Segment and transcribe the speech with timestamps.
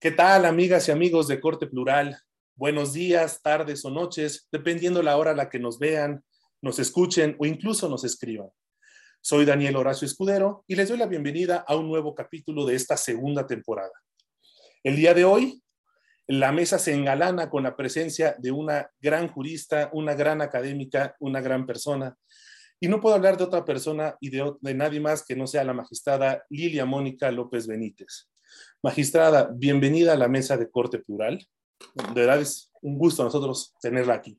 [0.00, 2.16] ¿Qué tal, amigas y amigos de Corte Plural?
[2.54, 6.22] Buenos días, tardes o noches, dependiendo la hora a la que nos vean,
[6.62, 8.48] nos escuchen o incluso nos escriban.
[9.20, 12.96] Soy Daniel Horacio Escudero y les doy la bienvenida a un nuevo capítulo de esta
[12.96, 13.90] segunda temporada.
[14.84, 15.64] El día de hoy,
[16.28, 21.40] la mesa se engalana con la presencia de una gran jurista, una gran académica, una
[21.40, 22.16] gran persona.
[22.78, 25.64] Y no puedo hablar de otra persona y de, de nadie más que no sea
[25.64, 28.28] la magistrada Lilia Mónica López Benítez.
[28.82, 31.46] Magistrada, bienvenida a la mesa de corte plural.
[32.14, 34.38] De verdad es un gusto a nosotros tenerla aquí.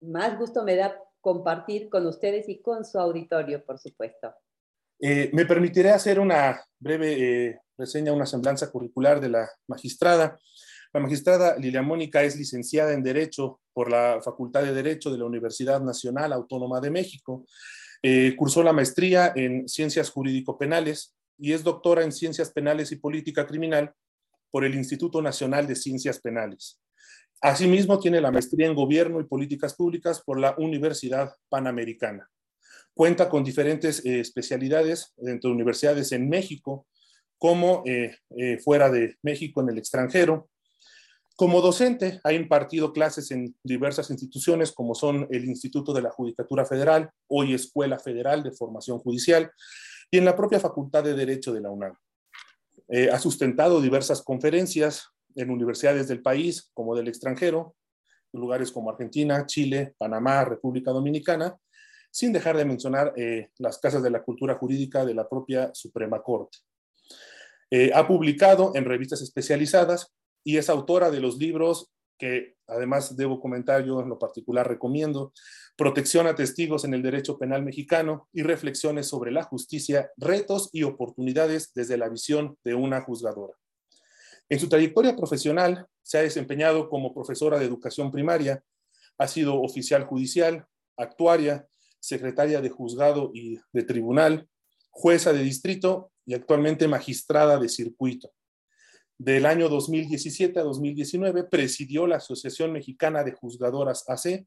[0.00, 4.34] Más gusto me da compartir con ustedes y con su auditorio, por supuesto.
[5.00, 10.38] Eh, me permitiré hacer una breve eh, reseña, una semblanza curricular de la magistrada.
[10.92, 15.24] La magistrada Lilia Mónica es licenciada en Derecho por la Facultad de Derecho de la
[15.24, 17.46] Universidad Nacional Autónoma de México.
[18.02, 23.44] Eh, cursó la maestría en Ciencias Jurídico-Penales y es doctora en Ciencias Penales y Política
[23.44, 23.92] Criminal
[24.52, 26.80] por el Instituto Nacional de Ciencias Penales.
[27.40, 32.30] Asimismo, tiene la maestría en Gobierno y Políticas Públicas por la Universidad Panamericana.
[32.94, 36.86] Cuenta con diferentes eh, especialidades dentro de universidades en México,
[37.38, 40.48] como eh, eh, fuera de México, en el extranjero.
[41.34, 46.64] Como docente, ha impartido clases en diversas instituciones, como son el Instituto de la Judicatura
[46.64, 49.50] Federal, hoy Escuela Federal de Formación Judicial,
[50.12, 51.96] y en la propia Facultad de Derecho de la UNAM.
[52.86, 57.74] Eh, ha sustentado diversas conferencias en universidades del país como del extranjero,
[58.30, 61.56] en lugares como Argentina, Chile, Panamá, República Dominicana,
[62.10, 66.22] sin dejar de mencionar eh, las casas de la cultura jurídica de la propia Suprema
[66.22, 66.58] Corte.
[67.70, 70.12] Eh, ha publicado en revistas especializadas
[70.44, 75.32] y es autora de los libros que además debo comentar, yo en lo particular recomiendo,
[75.74, 80.82] Protección a testigos en el derecho penal mexicano y reflexiones sobre la justicia, retos y
[80.82, 83.54] oportunidades desde la visión de una juzgadora.
[84.50, 88.62] En su trayectoria profesional se ha desempeñado como profesora de educación primaria,
[89.16, 90.66] ha sido oficial judicial,
[90.98, 91.66] actuaria,
[91.98, 94.46] secretaria de juzgado y de tribunal,
[94.90, 98.30] jueza de distrito y actualmente magistrada de circuito.
[99.18, 104.46] Del año 2017 a 2019 presidió la Asociación Mexicana de Juzgadoras AC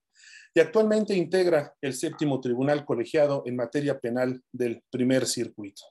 [0.53, 5.84] y actualmente integra el séptimo tribunal colegiado en materia penal del primer circuito.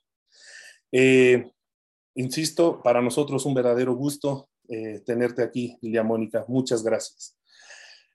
[0.90, 1.50] Eh,
[2.14, 6.44] insisto, para nosotros un verdadero gusto eh, tenerte aquí, Lilia Mónica.
[6.48, 7.36] Muchas gracias.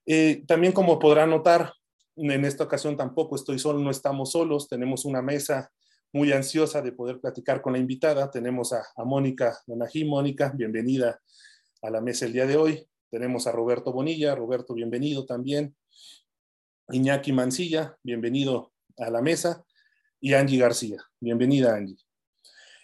[0.06, 1.74] Eh, también como podrán notar,
[2.16, 5.72] en esta ocasión tampoco estoy solo, no estamos solos, tenemos una mesa
[6.12, 8.30] muy ansiosa de poder platicar con la invitada.
[8.32, 10.06] Tenemos a, Mónica Donají.
[10.06, 11.20] Mónica, bienvenida
[11.82, 12.88] a la mesa el día de hoy.
[13.10, 14.36] Tenemos a Roberto Bonilla.
[14.36, 15.76] Roberto, bienvenido también.
[16.92, 19.64] Iñaki Mancilla, bienvenido a la mesa.
[20.20, 21.98] Y Angie García, bienvenida Angie.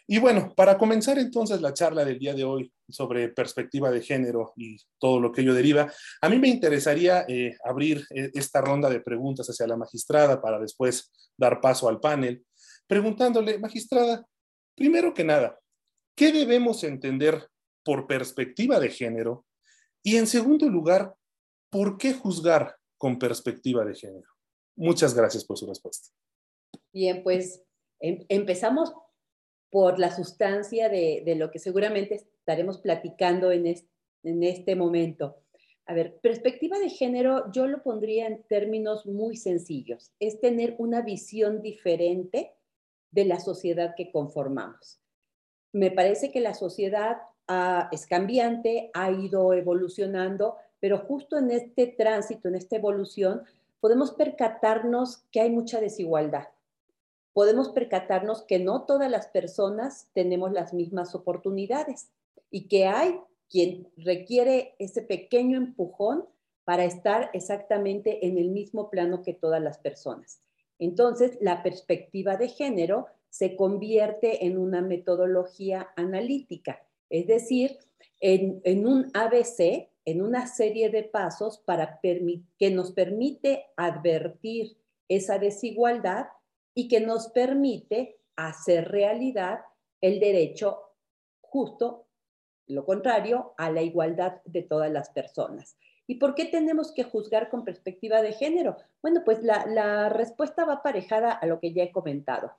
[0.07, 4.53] Y bueno, para comenzar entonces la charla del día de hoy sobre perspectiva de género
[4.55, 8.87] y todo lo que ello deriva, a mí me interesaría eh, abrir eh, esta ronda
[8.87, 12.45] de preguntas hacia la magistrada para después dar paso al panel
[12.87, 14.27] preguntándole, magistrada,
[14.75, 15.59] primero que nada,
[16.15, 17.49] ¿qué debemos entender
[17.83, 19.45] por perspectiva de género?
[20.03, 21.15] Y en segundo lugar,
[21.69, 24.29] ¿por qué juzgar con perspectiva de género?
[24.75, 26.09] Muchas gracias por su respuesta.
[26.91, 27.63] Bien, pues
[27.99, 28.93] em, empezamos
[29.69, 33.65] por la sustancia de, lo que seguramente estaremos platicando en
[34.23, 35.45] este momento.
[35.87, 40.11] A ver, perspectiva de género yo lo pondría en términos muy sencillos.
[40.19, 42.54] Es tener una visión diferente
[43.15, 44.99] de la sociedad que conformamos.
[45.71, 47.17] Me parece que la sociedad
[47.47, 53.43] ah, es cambiante, ha ido evolucionando, pero justo en este tránsito, en esta evolución,
[53.79, 56.49] podemos percatarnos que hay mucha desigualdad.
[57.31, 62.09] Podemos percatarnos que no todas las personas tenemos las mismas oportunidades
[62.51, 66.25] y que hay quien requiere ese pequeño empujón
[66.65, 70.41] para estar exactamente en el mismo plano que todas las personas.
[70.79, 77.77] Entonces, la perspectiva de género se convierte en una metodología analítica, es decir,
[78.21, 84.77] en, un ABC, en una serie de pasos para que nos permite advertir
[85.07, 86.27] esa desigualdad
[86.73, 89.59] y que nos permite hacer realidad
[90.01, 90.79] el derecho
[91.41, 92.07] justo,
[92.67, 95.77] lo contrario, a la igualdad de todas las personas.
[96.07, 98.77] ¿Y por qué tenemos que juzgar con perspectiva de género?
[99.01, 102.51] Bueno, pues la, respuesta va aparejada a lo que ya he comentado.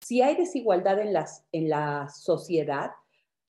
[0.00, 2.92] Si hay desigualdad en, la sociedad,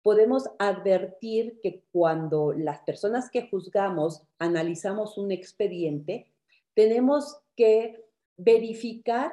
[0.03, 6.33] podemos advertir que cuando las personas que juzgamos analizamos un expediente,
[6.75, 8.05] tenemos que
[8.37, 9.33] verificar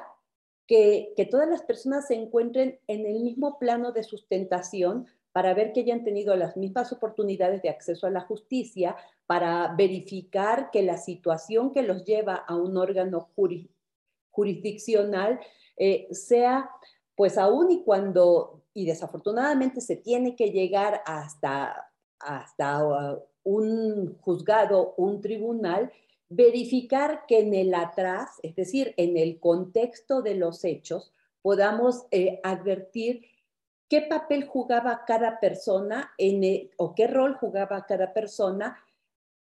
[0.66, 5.80] que, todas las personas se encuentren en el mismo plano de sustentación para ver que
[5.80, 11.72] hayan tenido las mismas oportunidades de acceso a la justicia, para verificar que la situación
[11.72, 13.30] que los lleva a un órgano
[14.30, 15.40] jurisdiccional
[15.76, 16.70] eh, sea,
[17.16, 24.94] pues aún y cuando, y desafortunadamente se tiene que llegar hasta, hasta uh, un juzgado,
[24.96, 25.90] un tribunal,
[26.28, 31.12] verificar que en el atrás, es decir, en el contexto de los hechos,
[31.42, 33.26] podamos eh, advertir
[33.88, 38.78] qué papel jugaba cada persona en o qué rol jugaba cada persona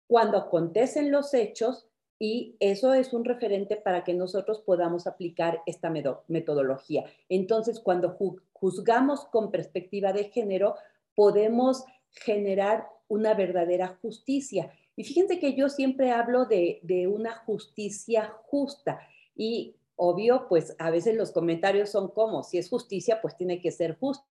[0.06, 1.88] cuando acontecen los hechos
[2.18, 5.92] y eso es un referente para que nosotros podamos aplicar esta
[6.28, 7.04] metodología.
[7.28, 8.16] Entonces, cuando
[8.52, 10.76] juzgamos con perspectiva de género,
[11.16, 14.70] podemos generar una verdadera justicia.
[14.94, 19.00] Y fíjense que yo siempre hablo de, de una justicia justa
[19.34, 23.70] y obvio, pues a veces los comentarios son como, si es justicia, pues tiene que
[23.70, 24.24] ser justa,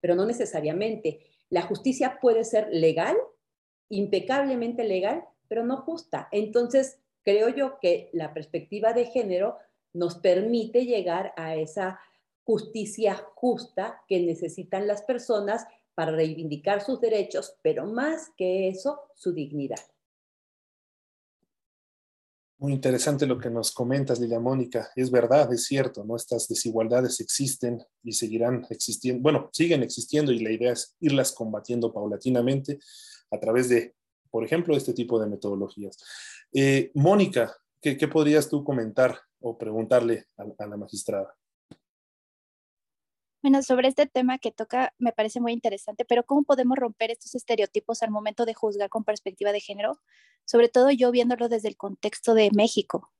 [0.00, 1.20] pero no necesariamente.
[1.50, 3.16] La justicia puede ser legal,
[3.88, 6.28] impecablemente legal, pero no justa.
[6.32, 9.58] Entonces, creo yo que la perspectiva de género
[9.92, 12.00] nos permite llegar a esa
[12.44, 19.32] justicia justa que necesitan las personas para reivindicar sus derechos, pero más que eso, su
[19.32, 19.80] dignidad.
[22.64, 24.88] Muy interesante lo que nos comentas, Lilia Mónica.
[24.96, 26.16] Es verdad, es cierto, ¿no?
[26.16, 31.92] Estas desigualdades existen y seguirán existiendo, bueno, siguen existiendo y la idea es irlas combatiendo
[31.92, 32.78] paulatinamente
[33.30, 33.94] a través de,
[34.30, 35.98] por ejemplo, este tipo de metodologías.
[36.54, 41.34] Eh, Mónica, ¿qué, podrías tú comentar o preguntarle a la magistrada?
[43.44, 47.34] Bueno, sobre este tema que toca me parece muy interesante, pero ¿cómo podemos romper estos
[47.34, 50.00] estereotipos al momento de juzgar con perspectiva de género?
[50.46, 53.12] Sobre todo yo viéndolo desde el contexto de México.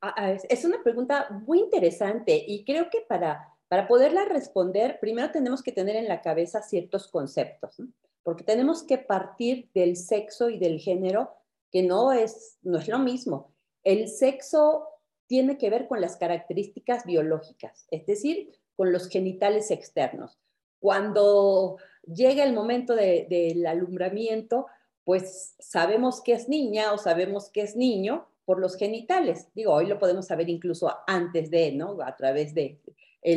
[0.00, 5.30] Ah, ah, es una pregunta muy interesante y creo que para, para poderla responder, primero
[5.30, 7.76] tenemos que tener en la cabeza ciertos conceptos,
[8.22, 11.34] porque tenemos que partir del sexo y del género,
[11.70, 13.52] que no es, no es lo mismo.
[13.84, 14.88] El sexo
[15.26, 20.38] tiene que ver con las características biológicas, es decir, con los genitales externos.
[20.78, 24.66] Cuando llega el momento del alumbramiento,
[25.04, 29.48] pues sabemos que es niña o sabemos que es niño por los genitales.
[29.54, 31.96] Digo, hoy lo podemos saber incluso antes de, ¿no?
[32.02, 32.80] A través de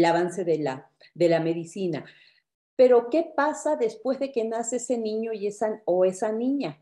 [0.05, 2.05] avance de la, de la medicina.
[2.75, 6.79] Pero ¿qué pasa después de que nace ese niño y esa, o esa niña?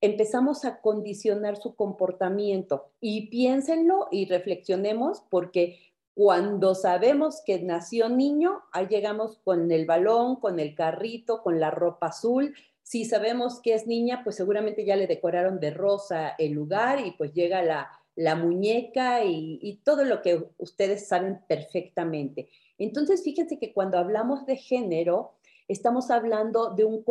[0.00, 5.78] Empezamos a condicionar su comportamiento y piénsenlo y reflexionemos porque
[6.18, 11.70] cuando sabemos que nació niño, ahí llegamos con el balón, con el carrito, con la
[11.70, 12.56] ropa azul.
[12.82, 17.12] Si sabemos que es niña, pues seguramente ya le decoraron de rosa el lugar y
[17.12, 22.48] pues llega la, muñeca y, y, todo lo que ustedes saben perfectamente.
[22.78, 25.34] Entonces, fíjense que cuando hablamos de género,
[25.68, 27.04] estamos hablando de un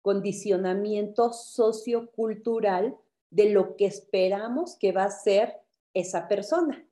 [0.00, 2.96] condicionamiento sociocultural
[3.28, 5.58] de lo que esperamos que va a ser
[5.92, 6.82] esa persona.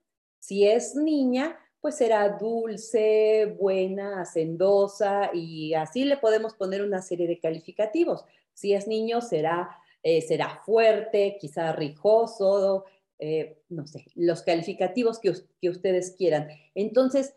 [0.40, 7.26] Si es niña, pues será dulce, buena, hacendosa y así le podemos poner una serie
[7.26, 8.25] de calificativos.
[8.52, 9.70] Si es niño, será,
[10.02, 12.84] eh, será fuerte, quizá rijoso,
[13.19, 16.48] eh, no sé, los calificativos que, que ustedes quieran.
[16.75, 17.34] Entonces,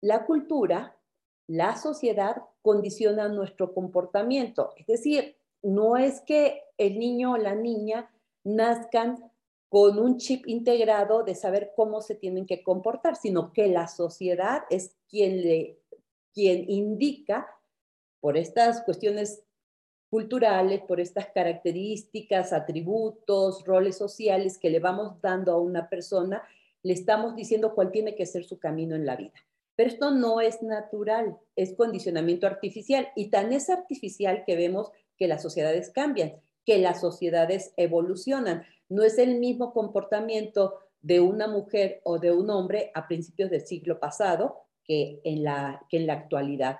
[0.00, 0.96] la cultura,
[1.46, 4.74] la sociedad condiciona nuestro comportamiento.
[4.76, 8.10] Es decir, no es que el niño o la niña
[8.44, 9.27] nazcan
[9.68, 14.62] con un chip integrado de saber cómo se tienen que comportar, sino que la sociedad
[14.70, 15.78] es quien, le,
[16.32, 17.46] quien indica
[18.20, 19.44] por estas cuestiones
[20.10, 26.42] culturales, por estas características, atributos, roles sociales que le vamos dando a una persona,
[26.82, 29.34] le estamos diciendo cuál tiene que ser su camino en la vida.
[29.76, 35.28] Pero esto no es natural, es condicionamiento artificial y tan es artificial que vemos que
[35.28, 42.00] las sociedades cambian, que las sociedades evolucionan no es el mismo comportamiento de una mujer
[42.04, 46.14] o de un hombre a principios del siglo pasado que en la, que en la
[46.14, 46.78] actualidad.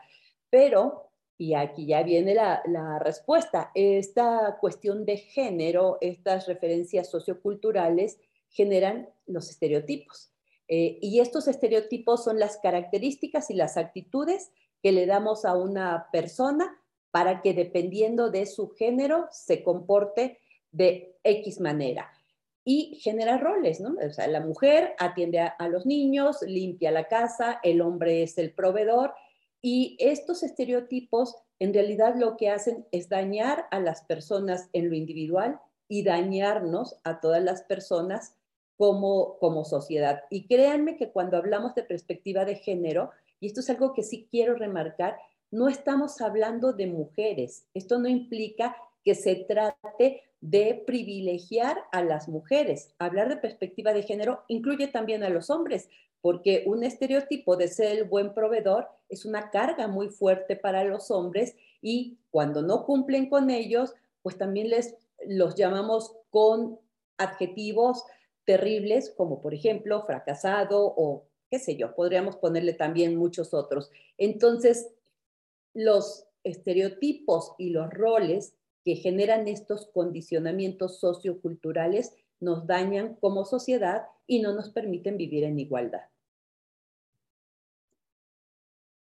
[0.51, 8.19] Pero, y aquí ya viene la, respuesta, esta cuestión de género, estas referencias socioculturales
[8.51, 10.33] generan los estereotipos.
[10.69, 14.51] Eh, y estos estereotipos son las características y las actitudes
[14.83, 16.79] que le damos a una persona
[17.11, 20.39] para que dependiendo de su género se comporte
[20.79, 22.11] de X manera
[22.65, 23.97] y genera roles, ¿no?
[23.99, 28.53] O sea, la mujer atiende a, los niños, limpia la casa, el hombre es el
[28.53, 29.15] proveedor
[29.61, 34.95] y estos estereotipos en realidad lo que hacen es dañar a las personas en lo
[34.95, 35.59] individual
[35.89, 38.35] y dañarnos a todas las personas
[38.77, 40.25] como, como sociedad.
[40.31, 44.29] Y créanme que cuando hablamos de perspectiva de género, y esto es algo que sí
[44.31, 45.17] quiero remarcar,
[45.51, 47.67] no estamos hablando de mujeres.
[47.73, 52.95] Esto no implica que se trate de privilegiar a las mujeres.
[52.99, 55.89] Hablar de perspectiva de género incluye también a los hombres,
[56.21, 61.11] porque un estereotipo de ser el buen proveedor es una carga muy fuerte para los
[61.11, 66.79] hombres y cuando no cumplen con ellos, pues también les los llamamos con
[67.17, 68.05] adjetivos
[68.45, 73.91] terribles como por ejemplo fracasado o qué sé yo, podríamos ponerle también muchos otros.
[74.19, 74.89] Entonces,
[75.75, 78.55] los estereotipos y los roles
[78.89, 85.59] que generan estos condicionamientos socioculturales nos dañan como sociedad y no nos permiten vivir en
[85.59, 86.09] igualdad.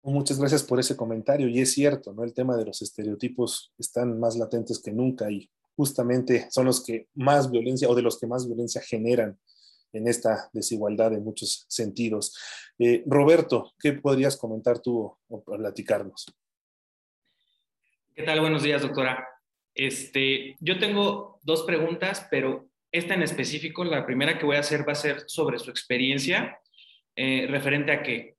[0.02, 2.22] Muchas gracias por ese comentario y es cierto, ¿no?
[2.22, 7.08] El tema de los estereotipos están más latentes que nunca y justamente son los que
[7.14, 9.38] más violencia o de los que más violencia generan
[9.94, 12.36] en esta desigualdad en muchos sentidos.
[12.78, 16.26] Eh, Roberto, ¿qué podrías comentar tú o, platicarnos?
[18.14, 18.40] ¿Qué tal?
[18.40, 19.26] Buenos días, doctora.
[19.78, 24.86] Este, yo tengo dos preguntas, pero esta en específico, la primera que voy a hacer
[24.86, 26.58] va a ser sobre su experiencia
[27.14, 28.34] eh, referente a que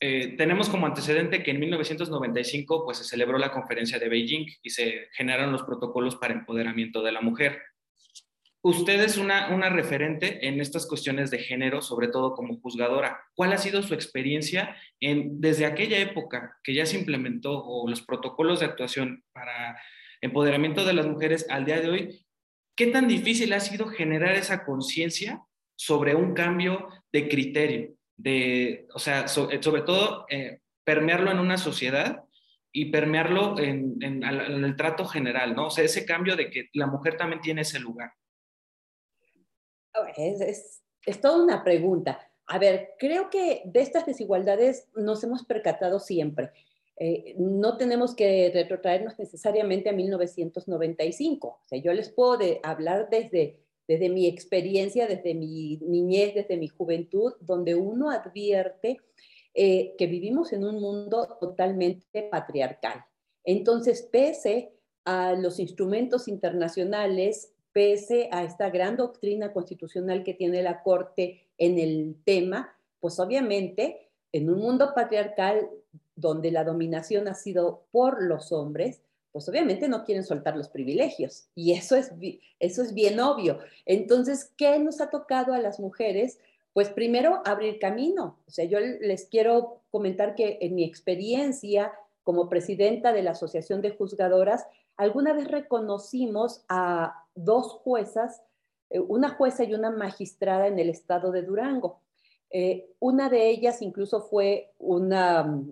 [0.00, 4.70] eh, tenemos como antecedente que en 1995 pues, se celebró la conferencia de Beijing y
[4.70, 7.60] se generaron los protocolos para empoderamiento de la mujer.
[8.62, 13.20] Usted es una, una referente en estas cuestiones de género, sobre todo como juzgadora.
[13.34, 18.00] ¿Cuál ha sido su experiencia en, desde aquella época que ya se implementó o los
[18.00, 19.78] protocolos de actuación para
[20.20, 22.26] empoderamiento de las mujeres al día de hoy?
[22.76, 25.42] ¿Qué tan difícil ha sido generar esa conciencia
[25.76, 27.94] sobre un cambio de criterio?
[28.16, 32.24] De, o sea, sobre todo eh, permearlo en una sociedad
[32.72, 35.66] y permearlo en, el trato general, ¿no?
[35.66, 38.12] O sea, ese cambio de que la mujer también tiene ese lugar.
[40.16, 42.20] Es, es, toda una pregunta.
[42.46, 46.52] A ver, creo que de estas desigualdades nos hemos percatado siempre.
[46.98, 51.48] Eh, no tenemos que retrotraernos necesariamente a 1995.
[51.48, 56.68] O sea, yo les puedo hablar desde, desde mi experiencia, desde mi niñez, desde mi
[56.68, 58.98] juventud, donde uno advierte
[59.54, 63.04] eh, que vivimos en un mundo totalmente patriarcal.
[63.44, 64.72] Entonces, pese
[65.04, 71.78] a los instrumentos internacionales pese a esta gran doctrina constitucional que tiene la Corte en
[71.78, 75.68] el tema, pues obviamente en un mundo patriarcal
[76.18, 81.48] donde la dominación ha sido por los hombres, pues obviamente no quieren soltar los privilegios.
[81.54, 82.12] Y eso es,
[82.58, 83.58] eso es bien obvio.
[83.86, 86.40] Entonces, ¿qué nos ha tocado a las mujeres?
[86.72, 88.40] Pues primero abrir camino.
[88.46, 91.92] O sea, yo les quiero comentar que en mi experiencia
[92.24, 98.42] como presidenta de la Asociación de Juzgadoras, alguna vez reconocimos a dos juezas,
[98.90, 102.00] eh, una jueza y una magistrada en el estado de Durango.
[102.50, 105.62] Eh, una de ellas incluso fue una,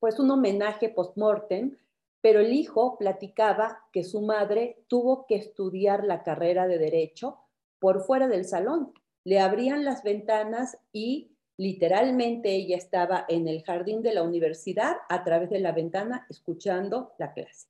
[0.00, 1.76] pues un homenaje post-mortem,
[2.20, 7.38] pero el hijo platicaba que su madre tuvo que estudiar la carrera de derecho
[7.78, 8.92] por fuera del salón.
[9.24, 15.22] Le abrían las ventanas y literalmente ella estaba en el jardín de la universidad a
[15.24, 17.68] través de la ventana escuchando la clase.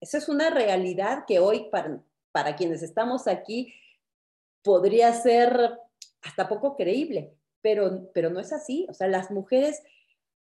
[0.00, 2.02] Esa es una realidad que hoy para,
[2.32, 3.72] para quienes estamos aquí
[4.62, 5.78] podría ser
[6.22, 8.86] hasta poco creíble, pero, pero no es así.
[8.90, 9.82] O sea, las mujeres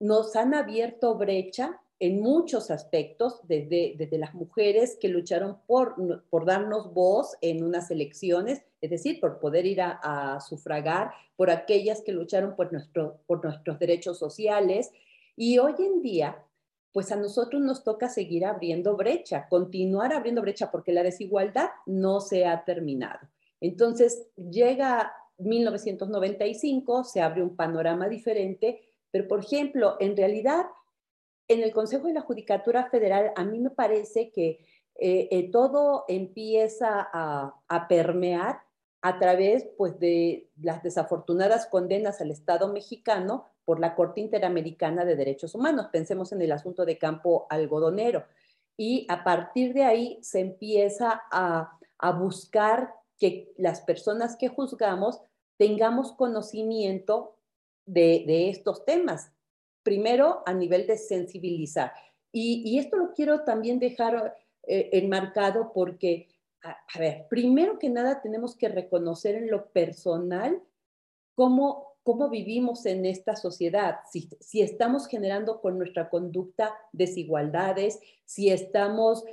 [0.00, 6.44] nos han abierto brecha en muchos aspectos, desde, desde las mujeres que lucharon por, por
[6.44, 12.12] darnos voz en unas elecciones, es decir, por poder ir a, sufragar, por aquellas que
[12.12, 14.90] lucharon por, nuestro, por nuestros derechos sociales.
[15.36, 16.44] Y hoy en día
[16.94, 22.20] pues a nosotros nos toca seguir abriendo brecha, continuar abriendo brecha, porque la desigualdad no
[22.20, 23.18] se ha terminado.
[23.60, 28.80] Entonces, llega 1995, se abre un panorama diferente,
[29.14, 30.66] pero por ejemplo, en realidad,
[31.46, 34.66] en el Consejo de la Judicatura Federal, a mí me parece que
[34.96, 38.62] eh, eh, todo empieza a, a, permear
[39.02, 45.14] a través pues, de las desafortunadas condenas al Estado mexicano por la Corte Interamericana de
[45.14, 45.90] Derechos Humanos.
[45.92, 48.24] Pensemos en el asunto de campo algodonero.
[48.76, 51.78] Y a partir de ahí se empieza a,
[52.18, 55.20] buscar que las personas que juzgamos
[55.56, 57.33] tengamos conocimiento
[57.86, 59.30] de, estos temas.
[59.82, 61.92] Primero, a nivel de sensibilizar.
[62.32, 64.36] Y, esto lo quiero también dejar
[64.66, 66.28] eh, enmarcado porque,
[66.62, 70.60] a, ver, primero que nada tenemos que reconocer en lo personal
[71.34, 79.24] cómo cómo vivimos en esta sociedad, si, estamos generando con nuestra conducta desigualdades, si estamos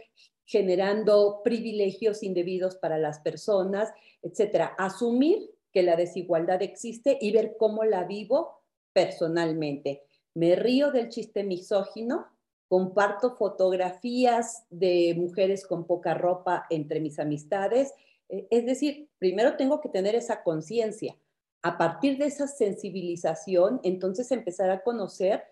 [0.45, 3.91] generando privilegios indebidos para las personas,
[4.21, 4.73] etcétera.
[4.77, 8.61] Asumir que la desigualdad existe y ver cómo la vivo
[8.93, 10.03] personalmente.
[10.33, 12.27] Me río del chiste misógino,
[12.67, 17.93] comparto fotografías de mujeres con poca ropa entre mis amistades.
[18.29, 21.15] Eh, es decir, primero tengo que tener esa conciencia.
[21.63, 25.43] A partir de esa sensibilización, entonces empezar a conocer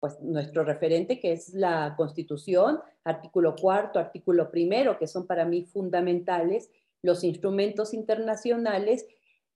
[0.00, 5.64] pues, nuestro referente, que es la Constitución, artículo cuarto, artículo primero, que son para mí
[5.64, 6.70] fundamentales,
[7.02, 9.06] los instrumentos internacionales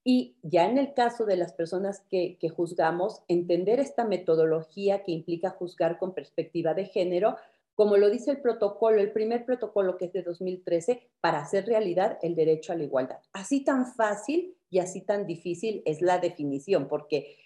[0.03, 5.51] y ya en el caso de las personas que, juzgamos, entender esta metodología que implica
[5.51, 7.37] juzgar con perspectiva de género,
[7.75, 12.17] como lo dice el protocolo, el primer protocolo que es de 2013, para hacer realidad
[12.21, 13.19] el derecho a la igualdad.
[13.31, 17.37] Así tan fácil y así tan difícil es la definición, porque,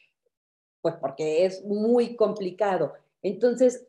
[0.82, 2.94] pues porque es muy complicado.
[3.22, 3.88] Entonces,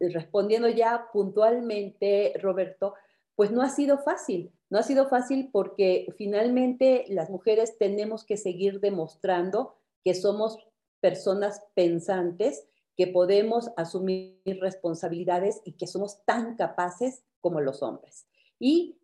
[0.00, 2.94] respondiendo ya puntualmente, Roberto,
[3.34, 4.50] pues no ha sido fácil.
[4.70, 9.74] No ha sido fácil porque finalmente las mujeres tenemos que seguir demostrando
[10.04, 10.58] que somos
[11.00, 18.26] personas pensantes, que podemos asumir responsabilidades y que somos tan capaces como los hombres.
[18.58, 18.98] Y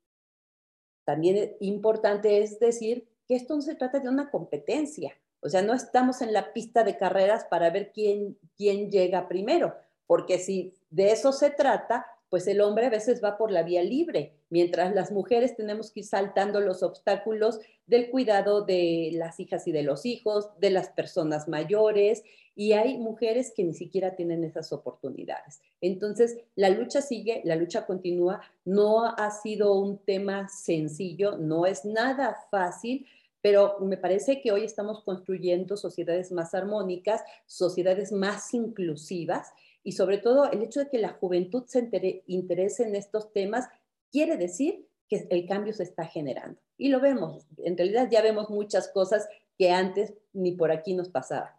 [1.05, 5.75] también importante es decir que esto no se trata de una competencia, o sea, no
[5.75, 11.13] estamos en la pista de carreras para ver quién, quién llega primero, porque si de
[11.13, 15.13] eso se trata, pues el hombre a veces va por la vía libre, mientras las
[15.13, 20.05] mujeres tenemos que ir saltando los obstáculos del cuidado de las hijas y de los
[20.05, 25.61] hijos, de las personas mayores, y hay mujeres que ni siquiera tienen esas oportunidades.
[25.81, 31.85] Entonces, la lucha sigue, la lucha continúa, no ha sido un tema sencillo, no es
[31.85, 33.07] nada fácil,
[33.43, 39.53] pero me parece que hoy estamos construyendo sociedades más armónicas, sociedades más inclusivas
[39.87, 41.89] y sobre todo el hecho de que la juventud se
[42.27, 43.69] interese en estos temas
[44.11, 46.61] quiere decir que el cambio se está generando.
[46.77, 51.09] Y lo vemos, en realidad ya vemos muchas cosas que antes ni por aquí nos
[51.09, 51.53] pasaban.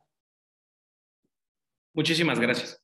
[1.94, 2.84] Muchísimas gracias.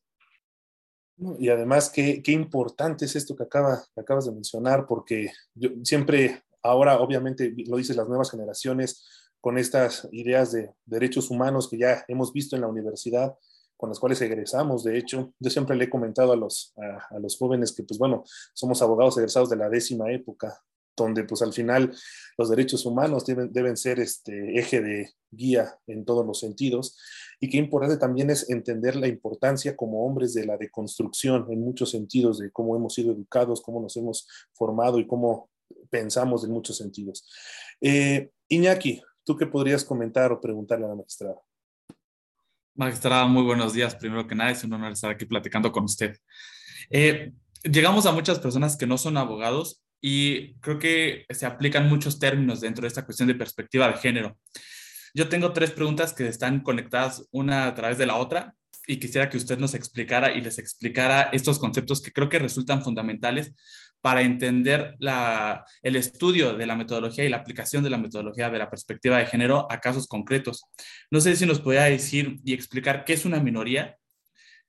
[1.38, 5.72] Y además, qué, qué importante es esto que, acaba, que acabas de mencionar, porque yo
[5.84, 9.06] siempre, ahora obviamente lo dicen las nuevas generaciones,
[9.42, 13.38] con estas ideas de derechos humanos que ya hemos visto en la universidad,
[13.77, 14.83] con las cuales egresamos.
[14.83, 18.24] De hecho, yo siempre le he comentado a los, a, los jóvenes que, pues bueno,
[18.53, 20.62] somos abogados egresados de la décima época,
[20.96, 21.92] donde pues al final
[22.38, 26.98] los derechos humanos deben, deben ser este eje de guía en todos los sentidos
[27.40, 31.92] y qué importante también es entender la importancia como hombres de la deconstrucción en muchos
[31.92, 35.50] sentidos de cómo hemos sido educados, cómo nos hemos formado y cómo
[35.90, 37.27] pensamos en muchos sentidos.
[37.81, 41.42] Eh, Iñaki, ¿tú qué podrías comentar o preguntarle a la magistrada?
[42.75, 43.96] Magistrada, muy buenos días.
[43.96, 46.18] Primero que nada, es un honor estar aquí platicando con usted.
[46.90, 47.31] Eh,
[47.64, 52.62] llegamos a muchas personas que no son abogados y creo que se aplican muchos términos
[52.62, 54.40] dentro de esta cuestión de perspectiva de género.
[55.14, 58.55] Yo tengo tres preguntas que están conectadas una a través de la otra
[58.88, 62.83] y quisiera que usted nos explicara y les explicara estos conceptos que creo que resultan
[62.83, 63.53] fundamentales
[64.03, 64.98] para entender
[65.81, 69.27] el estudio de la metodología y la aplicación de la metodología de la perspectiva de
[69.27, 70.66] género a casos concretos.
[71.09, 73.98] No sé si nos podría decir y explicar qué es una minoría,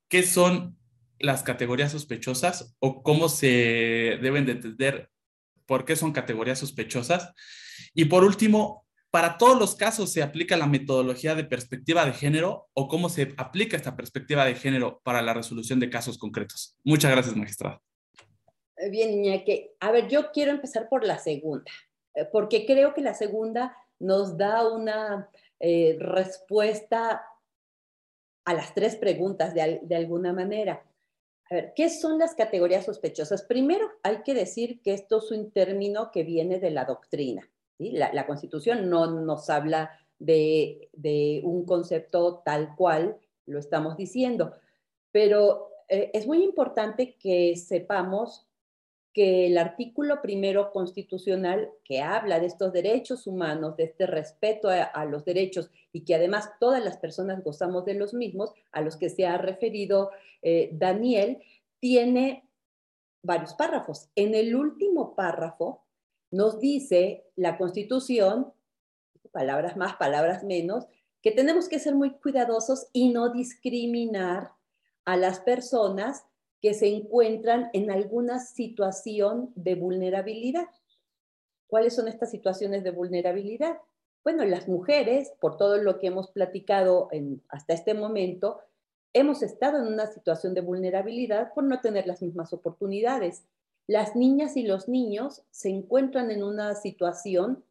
[0.08, 0.78] qué son
[1.18, 5.10] las categorías sospechosas o cómo se deben de entender
[5.66, 7.32] por qué son categorías sospechosas.
[7.92, 12.68] Y por último, para todos los casos se aplica la metodología de perspectiva de género
[12.72, 16.76] o cómo se aplica esta perspectiva de género para la resolución de casos concretos.
[16.84, 17.82] Muchas gracias, magistrado.
[18.76, 19.70] Eh, bien, Iñaki.
[19.80, 21.70] A ver, yo quiero empezar por la segunda,
[22.14, 27.24] eh, porque creo que la segunda nos da una eh, respuesta
[28.44, 30.84] a las tres preguntas de, alguna manera.
[31.50, 33.42] A ver, ¿qué son las categorías sospechosas?
[33.42, 37.48] Primero, hay que decir que esto es un término que viene de la doctrina.
[37.78, 44.52] La, Constitución no nos habla de, de, un concepto tal cual lo estamos diciendo,
[45.10, 48.46] pero es muy importante que sepamos
[49.14, 55.04] que el artículo primero constitucional que habla de estos derechos humanos, de este respeto a,
[55.04, 59.08] los derechos y que además todas las personas gozamos de los mismos, a los que
[59.08, 60.10] se ha referido
[60.42, 61.38] eh, Daniel,
[61.78, 62.48] tiene
[63.22, 64.10] varios párrafos.
[64.16, 65.84] En el último párrafo
[66.32, 68.52] nos dice la Constitución,
[69.30, 70.86] palabras más, palabras menos,
[71.22, 74.50] que tenemos que ser muy cuidadosos y no discriminar
[75.04, 76.24] a las personas
[76.64, 80.66] que se encuentran en alguna situación de vulnerabilidad.
[81.66, 83.76] ¿Cuáles son estas situaciones de vulnerabilidad?
[84.22, 87.10] Bueno, las mujeres, por todo lo que hemos platicado
[87.50, 88.60] hasta este momento,
[89.12, 93.44] hemos estado en una situación de vulnerabilidad por no tener las mismas oportunidades.
[93.86, 97.62] Las niñas y los niños se encuentran en una situación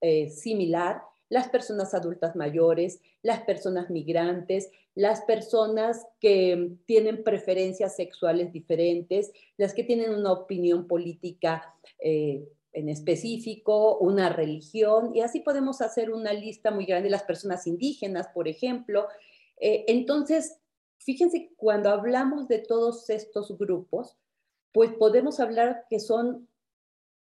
[0.00, 8.52] eh, similar las personas adultas mayores, las personas migrantes, las personas que tienen preferencias sexuales
[8.52, 15.80] diferentes, las que tienen una opinión política eh, en específico, una religión, y así podemos
[15.80, 19.06] hacer una lista muy grande de las personas indígenas, por ejemplo.
[19.60, 20.58] Eh, entonces,
[20.98, 24.16] fíjense, cuando hablamos de todos estos grupos,
[24.72, 26.48] pues podemos hablar que son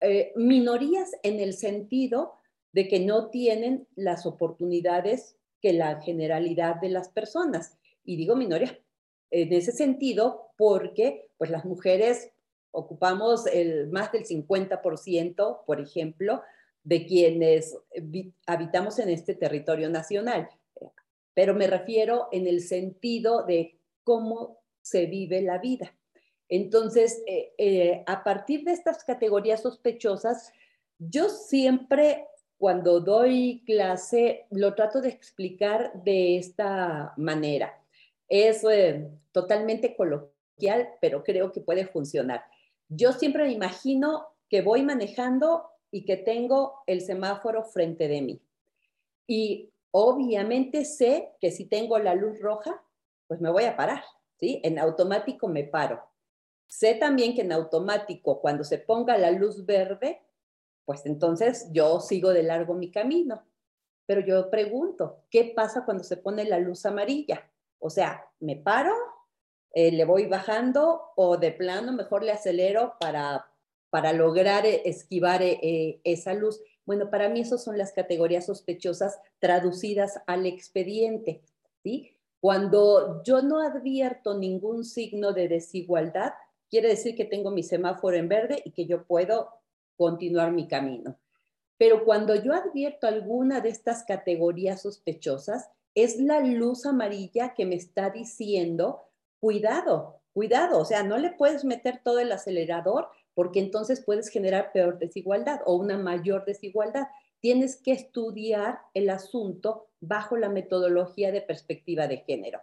[0.01, 2.33] eh, minorías en el sentido
[2.75, 7.77] de que no tienen las oportunidades que la generalidad de las personas.
[8.03, 8.75] Y digo minorías
[9.31, 12.33] en ese sentido porque pues las mujeres
[12.71, 16.41] ocupamos el, más del 50%, por ejemplo,
[16.83, 17.77] de quienes
[18.45, 20.49] habitamos en este territorio nacional.
[21.33, 25.95] Pero me refiero en el sentido de cómo se vive la vida.
[26.49, 30.51] Entonces, eh, eh, a partir de estas categorías sospechosas,
[30.99, 37.81] yo siempre cuando doy clase lo trato de explicar de esta manera.
[38.27, 42.45] Es eh, totalmente coloquial, pero creo que puede funcionar.
[42.87, 48.41] Yo siempre me imagino que voy manejando y que tengo el semáforo frente de mí.
[49.27, 52.83] Y obviamente sé que si tengo la luz roja,
[53.27, 54.03] pues me voy a parar,
[54.39, 54.61] ¿sí?
[54.63, 56.03] En automático me paro.
[56.67, 60.21] Sé también que en automático, cuando se ponga la luz verde,
[60.85, 63.43] pues entonces yo sigo de largo mi camino.
[64.05, 67.49] Pero yo pregunto, ¿qué pasa cuando se pone la luz amarilla?
[67.79, 68.93] O sea, ¿me paro?
[69.73, 71.11] Eh, ¿Le voy bajando?
[71.15, 73.47] ¿O de plano mejor le acelero para,
[73.89, 76.61] para lograr eh, esquivar eh, esa luz?
[76.85, 81.41] Bueno, para mí esas son las categorías sospechosas traducidas al expediente.
[81.83, 82.15] ¿sí?
[82.39, 86.33] Cuando yo no advierto ningún signo de desigualdad,
[86.69, 89.49] quiere decir que tengo mi semáforo en verde y que yo puedo
[89.97, 91.17] continuar mi camino.
[91.77, 97.75] Pero cuando yo advierto alguna de estas categorías sospechosas, es la luz amarilla que me
[97.75, 104.03] está diciendo, cuidado, cuidado, o sea, no le puedes meter todo el acelerador porque entonces
[104.03, 107.07] puedes generar peor desigualdad o una mayor desigualdad.
[107.41, 112.61] Tienes que estudiar el asunto bajo la metodología de perspectiva de género.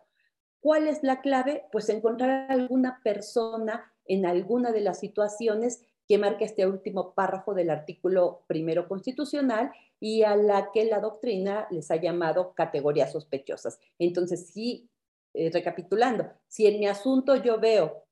[0.61, 1.65] ¿Cuál es la clave?
[1.73, 7.71] Pues encontrar alguna persona en alguna de las situaciones que marca este último párrafo del
[7.71, 13.79] artículo primero constitucional y a la que la doctrina les ha llamado categorías sospechosas.
[13.99, 14.89] Entonces, sí,
[15.35, 18.05] eh, recapitulando, si en mi asunto yo veo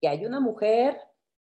[0.00, 0.98] que hay una mujer,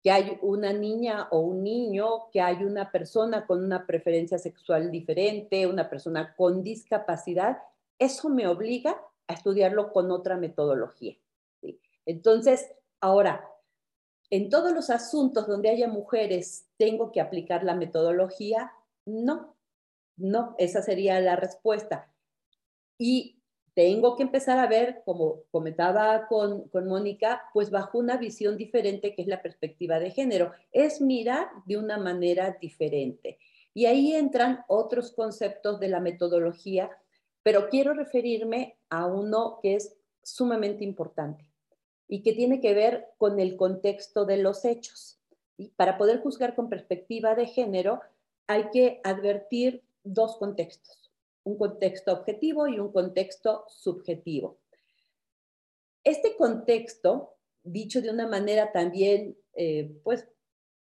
[0.02, 4.90] que hay una niña o un niño, que hay una persona con una preferencia sexual
[4.90, 7.58] diferente, una persona con discapacidad,
[7.98, 11.16] eso me obliga a estudiarlo con otra metodología.
[12.04, 12.68] Entonces,
[13.00, 13.48] ahora,
[14.32, 18.72] en todos los asuntos donde haya mujeres, ¿tengo que aplicar la metodología?
[19.04, 19.54] No,
[20.16, 22.10] no, esa sería la respuesta.
[22.96, 23.42] Y
[23.74, 29.14] tengo que empezar a ver, como comentaba con, con Mónica, pues bajo una visión diferente
[29.14, 30.52] que es la perspectiva de género.
[30.72, 33.38] Es mirar de una manera diferente.
[33.74, 36.90] Y ahí entran otros conceptos de la metodología,
[37.42, 41.51] pero quiero referirme a uno que es sumamente importante
[42.12, 45.18] y que tiene que ver con el contexto de los hechos.
[45.56, 48.02] Y para poder juzgar con perspectiva de género,
[48.46, 51.10] hay que advertir dos contextos,
[51.42, 54.58] un contexto objetivo y un contexto subjetivo.
[56.04, 60.28] Este contexto, dicho de una manera también, eh, pues,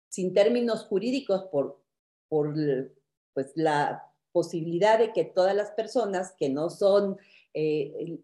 [0.10, 1.80] sin términos jurídicos, por,
[2.28, 2.54] por
[3.34, 7.18] pues, la posibilidad de que todas las personas que no son
[7.54, 8.20] eh,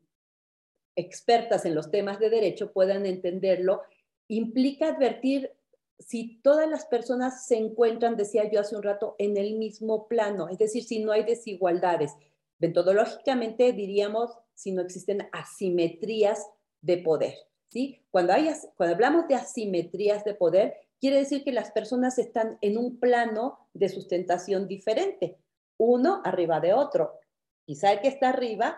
[1.00, 3.82] expertas en los temas de derecho puedan entenderlo,
[4.28, 5.52] implica advertir
[6.00, 10.48] si todas las personas se encuentran, decía yo hace un rato, en el mismo plano,
[10.48, 12.14] es decir, si no hay desigualdades.
[12.58, 16.46] Metodológicamente diríamos si no existen asimetrías
[16.82, 17.36] de poder.
[17.70, 18.02] ¿sí?
[18.12, 22.78] Cuando, hay, cuando hablamos de asimetrías de poder, quiere decir que las personas están en
[22.78, 25.38] un plano de sustentación diferente,
[25.78, 27.20] uno arriba de otro.
[27.66, 28.78] Quizá el que está arriba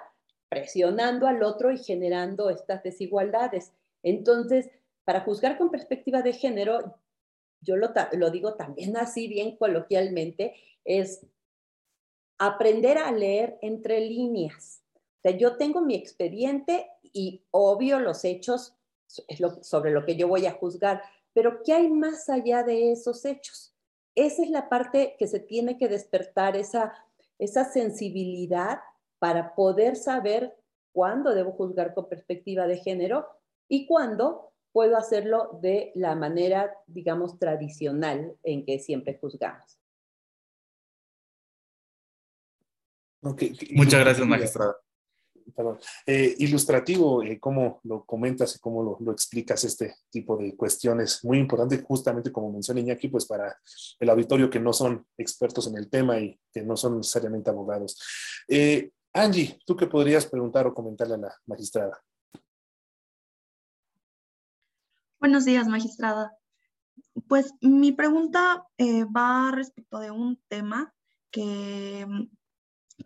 [0.51, 3.71] presionando al otro y generando estas desigualdades.
[4.03, 4.69] Entonces,
[5.05, 6.97] para juzgar con perspectiva de género,
[7.61, 7.89] yo lo,
[8.31, 11.25] digo también así bien coloquialmente, es
[12.37, 14.83] aprender a leer entre líneas.
[14.93, 18.75] O sea, yo tengo mi expediente y obvio los hechos
[19.29, 23.23] es sobre lo que yo voy a juzgar, pero ¿qué hay más allá de esos
[23.23, 23.73] hechos?
[24.15, 26.91] Esa es la parte que se tiene que despertar, esa
[27.71, 28.79] sensibilidad
[29.21, 30.57] para poder saber
[30.91, 33.27] cuándo debo juzgar con perspectiva de género
[33.69, 39.79] y cuándo puedo hacerlo de la manera, digamos, tradicional en que siempre juzgamos.
[43.21, 44.75] Muchas gracias, magistrada.
[46.07, 51.23] Eh, ilustrativo, eh, cómo lo comentas y cómo lo, lo, explicas este tipo de cuestiones.
[51.23, 53.55] Muy importante, justamente como menciona Iñaki, pues para
[53.99, 57.99] el auditorio que no son expertos en el tema y que no son necesariamente abogados.
[58.47, 62.01] Eh, Angie, ¿tú qué podrías preguntar o comentarle a la magistrada?
[65.19, 66.35] Buenos días, magistrada.
[67.27, 70.93] Pues mi pregunta va respecto de un tema
[71.29, 72.07] que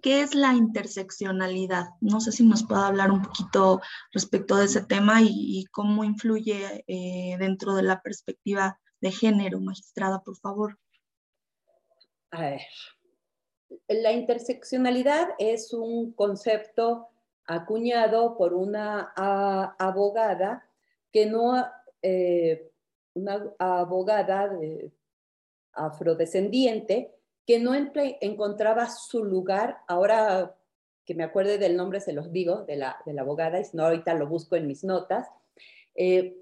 [0.02, 1.90] ¿Qué es la interseccionalidad?
[2.02, 6.84] No sé si nos puede hablar un poquito respecto de ese tema y, cómo influye
[6.88, 10.80] eh, dentro de la perspectiva de género, magistrada, por favor.
[12.32, 12.62] A ver,
[13.88, 17.08] la interseccionalidad es un concepto
[17.46, 19.14] acuñado por una
[19.78, 20.68] abogada
[21.12, 21.64] que no,
[22.02, 22.72] eh,
[23.14, 24.52] una abogada
[25.74, 30.56] afrodescendiente que no encontraba su lugar, ahora
[31.06, 33.78] que me acuerde del nombre se los digo, de la, de la abogada, y si
[33.78, 35.28] no ahorita lo busco en mis notas,
[35.94, 36.36] eh,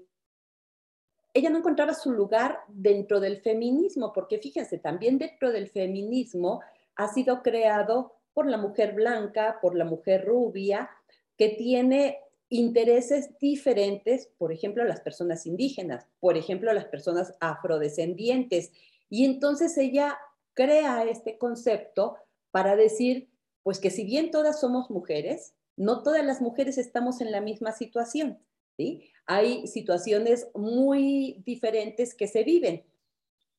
[1.34, 6.62] ella no encontraba su lugar dentro del feminismo, porque fíjense, también dentro del feminismo
[6.96, 10.90] ha sido creado por la mujer blanca, por la mujer rubia,
[11.36, 18.72] que tiene intereses diferentes, por ejemplo, las personas indígenas, por ejemplo, las personas afrodescendientes.
[19.08, 20.18] Y entonces ella
[20.52, 22.16] crea este concepto
[22.50, 23.28] para decir,
[23.62, 27.72] pues que si bien todas somos mujeres, no todas las mujeres estamos en la misma
[27.72, 28.38] situación,
[28.76, 29.10] ¿sí?
[29.26, 32.84] Hay situaciones muy diferentes que se viven.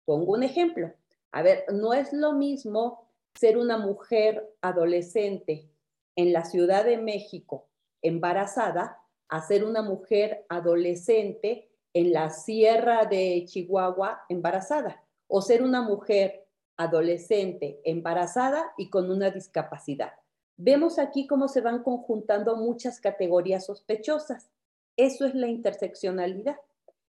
[0.06, 0.93] Pongo un ejemplo.
[1.32, 3.04] A ver, no es lo mismo
[3.36, 5.69] ser una mujer adolescente
[6.15, 7.67] en la Ciudad de México
[8.02, 15.82] embarazada a ser una mujer adolescente en la Sierra de Chihuahua embarazada o ser una
[15.82, 20.13] mujer adolescente, embarazada y con una discapacidad.
[20.58, 24.50] Vemos aquí cómo se van conjuntando muchas categorías sospechosas.
[24.95, 26.58] Eso es la interseccionalidad.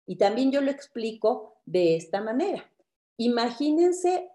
[0.07, 2.71] Y también yo lo explico de esta manera.
[3.17, 4.31] Imagínense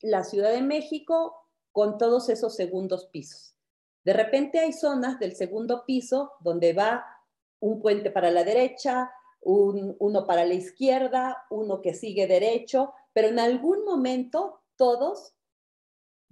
[0.00, 1.34] la Ciudad de México
[1.72, 3.54] con todos esos segundos pisos.
[4.04, 7.04] De repente hay zonas del segundo piso donde va
[7.60, 9.10] un puente para la derecha,
[9.42, 15.34] uno para la izquierda, uno que sigue derecho, pero en algún momento todos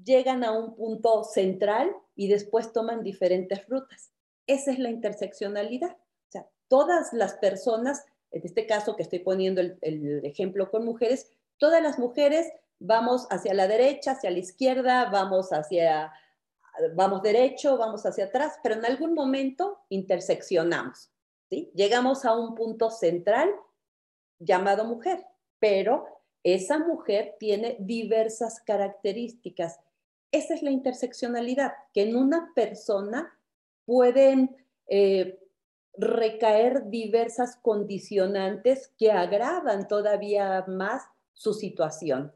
[0.03, 4.13] llegan a un punto central y después toman diferentes rutas.
[4.47, 5.97] Esa es la interseccionalidad.
[5.97, 11.31] O sea, todas las personas, en este caso que estoy poniendo el, ejemplo con mujeres,
[11.59, 16.13] todas las mujeres vamos hacia la derecha, hacia la izquierda, vamos hacia,
[16.95, 21.11] vamos derecho, vamos hacia atrás, pero en algún momento interseccionamos.
[21.49, 21.71] ¿sí?
[21.75, 23.51] Llegamos a un punto central
[24.39, 25.27] llamado mujer,
[25.59, 26.07] pero
[26.43, 29.81] esa mujer tiene diversas características.
[30.31, 33.37] Esa es la interseccionalidad, que en una persona
[33.85, 34.57] pueden
[34.89, 35.41] eh,
[35.97, 42.33] recaer diversas condicionantes que agravan todavía más su situación.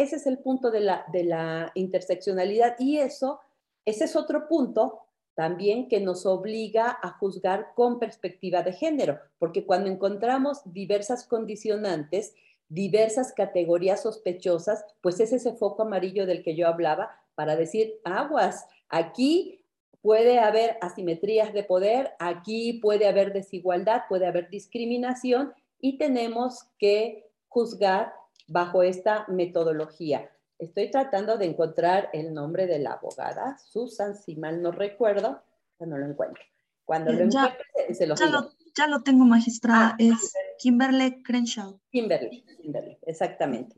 [0.00, 3.38] Ese es el punto de la, de la interseccionalidad y eso,
[3.84, 5.00] ese es otro punto
[5.34, 12.34] también que nos obliga a juzgar con perspectiva de género, porque cuando encontramos diversas condicionantes,
[12.70, 18.66] diversas categorías sospechosas, pues es ese foco amarillo del que yo hablaba para decir, aguas,
[18.88, 19.66] aquí
[20.00, 27.30] puede haber asimetrías de poder, aquí puede haber desigualdad, puede haber discriminación y tenemos que
[27.48, 28.14] juzgar
[28.50, 30.28] bajo esta metodología.
[30.58, 35.42] Estoy tratando de encontrar el nombre de la abogada, Susan, si mal no recuerdo,
[35.78, 36.42] no lo encuentro.
[36.84, 39.90] Cuando lo encuentre, se lo digo ya lo tengo, magistrada.
[39.90, 41.80] Ah, es Kimberly Crenshaw.
[41.90, 43.76] Kimberly, Kimberly, exactamente.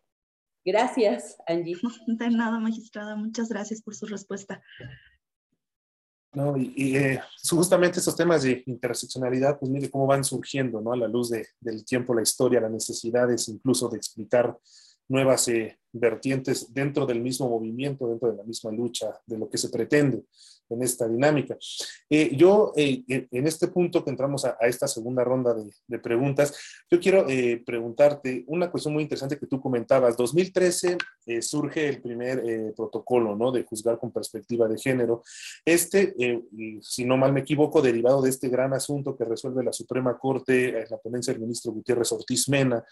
[0.64, 1.76] Gracias, Angie.
[2.06, 3.16] De nada, magistrada.
[3.16, 4.62] Muchas gracias por su respuesta.
[6.34, 10.92] No, y, eh, justamente estos temas de interseccionalidad, pues mire cómo van surgiendo, ¿no?
[10.92, 14.56] A la luz del tiempo, la historia, las necesidades, incluso de explicar
[15.08, 19.58] nuevas eh, vertientes dentro del mismo movimiento, dentro de la misma lucha, de lo que
[19.58, 20.22] se pretende
[20.72, 21.56] en esta dinámica.
[22.08, 25.54] Eh, yo, eh, en este punto que entramos a, esta segunda ronda
[25.86, 26.54] de, preguntas,
[26.90, 30.16] yo quiero eh, preguntarte una cuestión muy interesante que tú comentabas.
[30.16, 30.96] 2013
[31.40, 33.52] surge el primer protocolo, ¿no?
[33.52, 35.22] De juzgar con perspectiva de género.
[35.64, 36.14] Este,
[36.80, 40.84] si no mal me equivoco, derivado de este gran asunto que resuelve la Suprema Corte,
[40.90, 42.84] la ponencia del ministro Gutiérrez Ortiz Mena,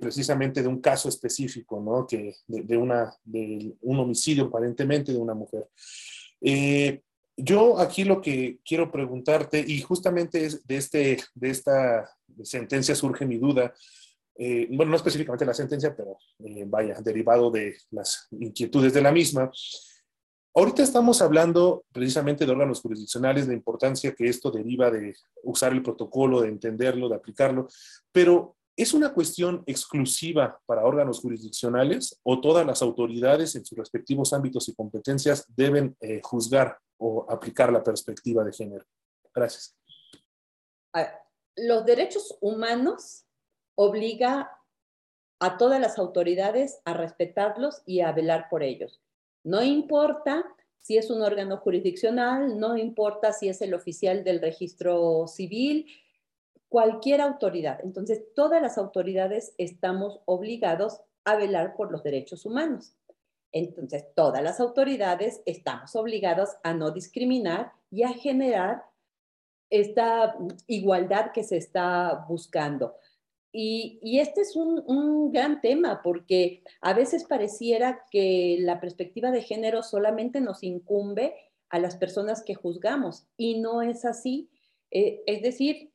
[0.00, 1.97] precisamente de un caso específico, ¿no?
[2.06, 5.68] Que de, una, de un homicidio aparentemente de una mujer.
[6.40, 7.02] Eh,
[7.36, 12.10] yo aquí lo que quiero preguntarte, y justamente es de, este, de esta
[12.42, 13.72] sentencia surge mi duda,
[14.36, 19.12] eh, bueno, no específicamente la sentencia, pero eh, vaya, derivado de las inquietudes de la
[19.12, 19.50] misma.
[20.54, 25.82] Ahorita estamos hablando precisamente de órganos jurisdiccionales, de importancia que esto deriva de usar el
[25.82, 27.68] protocolo, de entenderlo, de aplicarlo,
[28.12, 34.32] pero ¿es una cuestión exclusiva para órganos jurisdiccionales o todas las autoridades en sus respectivos
[34.32, 38.84] ámbitos y competencias deben eh, juzgar o aplicar la perspectiva de género?
[39.34, 39.76] Gracias.
[41.56, 43.26] Los derechos humanos
[43.74, 44.50] obliga
[45.40, 49.00] a todas las autoridades a respetarlos y a velar por ellos.
[49.42, 50.44] No importa
[50.78, 55.86] si es un órgano jurisdiccional, no importa si es el oficial del registro civil,
[56.68, 57.80] cualquier autoridad.
[57.82, 62.94] Entonces, todas las autoridades estamos obligados a velar por los derechos humanos.
[63.52, 68.84] Entonces, todas las autoridades estamos obligados a no discriminar y a generar
[69.70, 72.96] esta igualdad que se está buscando.
[73.50, 79.82] Y, este es un, gran tema porque a veces pareciera que la perspectiva de género
[79.82, 81.34] solamente nos incumbe
[81.70, 84.50] a las personas que juzgamos y no es así.
[84.90, 85.90] Eh, es decir,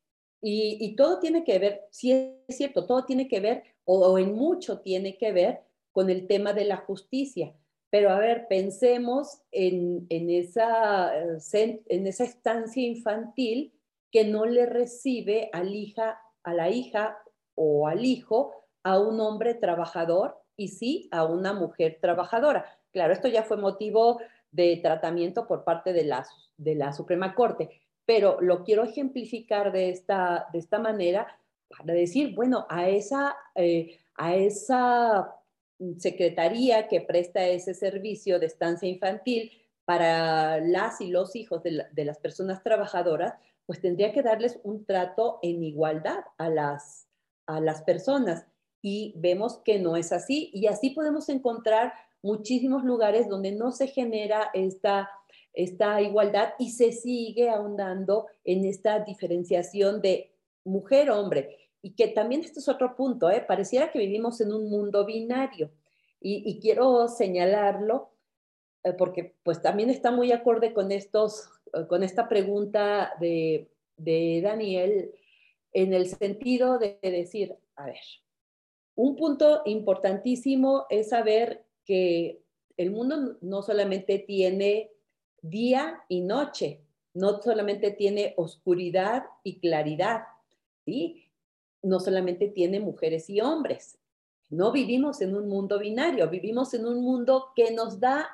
[0.46, 2.12] y, todo tiene que ver, sí
[2.48, 5.62] es cierto, todo tiene que ver o, en mucho tiene que ver
[5.94, 7.56] con el tema de la justicia.
[7.90, 13.74] Pero a ver, pensemos en, esa, eh, en esa estancia infantil
[14.12, 17.20] que no le recibe al hija, a la hija
[17.56, 18.54] o al hijo
[18.84, 22.66] a un hombre trabajador y sí a una mujer trabajadora.
[22.92, 24.20] Claro, esto ya fue motivo
[24.52, 26.12] de tratamiento por parte de
[26.58, 31.28] de la Suprema Corte, pero lo quiero ejemplificar de esta, de esta manera
[31.70, 35.36] para decir, bueno, a esa, eh, a esa
[35.98, 39.52] secretaría que presta ese servicio de estancia infantil
[39.86, 43.34] para las y los hijos de, de las personas trabajadoras,
[43.66, 47.08] pues tendría que darles un trato en igualdad a las,
[47.48, 48.46] a las personas.
[48.82, 50.52] Y vemos que no es así.
[50.54, 55.10] Y así podemos encontrar muchísimos lugares donde no se genera esta,
[55.54, 60.32] esta igualdad y se sigue ahondando en esta diferenciación de
[60.64, 61.58] mujer-hombre.
[61.82, 63.44] Y que también este es otro punto, ¿eh?
[63.48, 65.72] pareciera que vivimos en un mundo binario.
[66.26, 68.14] Y, quiero señalarlo
[68.86, 71.50] eh, porque pues también está muy acorde con, estos,
[71.90, 75.12] con esta pregunta de, de Daniel
[75.74, 78.00] en el sentido de decir, a ver,
[78.96, 82.42] un punto importantísimo es saber que
[82.78, 84.93] el mundo no solamente tiene
[85.44, 86.80] día y noche,
[87.14, 90.24] no solamente tiene oscuridad y claridad,
[90.86, 91.28] ¿sí?
[91.84, 94.00] No solamente tiene mujeres y hombres.
[94.50, 98.28] No vivimos en un mundo binario, vivimos en un mundo que nos da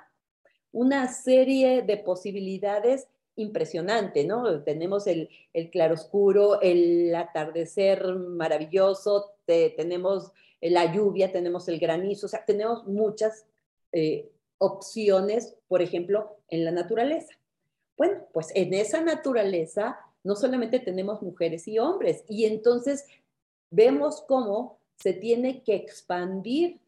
[0.72, 4.64] una serie de posibilidades impresionante, ¿no?
[4.64, 12.46] Tenemos el, el claroscuro, el atardecer maravilloso, tenemos la lluvia, tenemos el granizo, o sea,
[12.46, 13.46] tenemos muchas
[13.92, 17.34] eh, opciones, por ejemplo, en la naturaleza.
[17.98, 23.06] Bueno, pues en esa naturaleza no solamente tenemos mujeres y hombres, y entonces
[23.72, 26.80] vemos cómo se tiene que expandir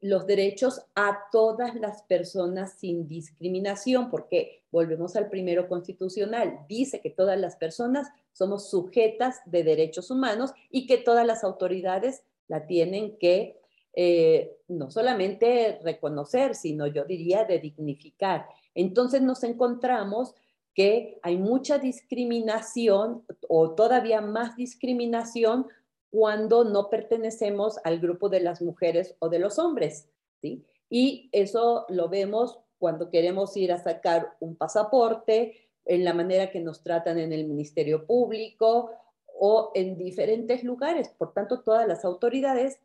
[0.00, 7.10] los derechos a todas las personas sin discriminación, porque volvemos al primero constitucional, dice que
[7.10, 13.16] todas las personas somos sujetas de derechos humanos y que todas las autoridades la tienen
[13.16, 13.58] que
[13.94, 18.46] eh, no solamente reconocer, sino yo diría de dignificar.
[18.76, 20.34] Entonces nos encontramos
[20.74, 25.66] que hay mucha discriminación o todavía más discriminación
[26.10, 30.08] cuando no pertenecemos al grupo de las mujeres o de los hombres,
[30.40, 30.64] ¿sí?
[30.88, 36.60] Y eso lo vemos cuando queremos ir a sacar un pasaporte, en la manera que
[36.60, 38.90] nos tratan en el Ministerio Público
[39.26, 41.08] o en diferentes lugares.
[41.08, 42.80] Por tanto, todas las autoridades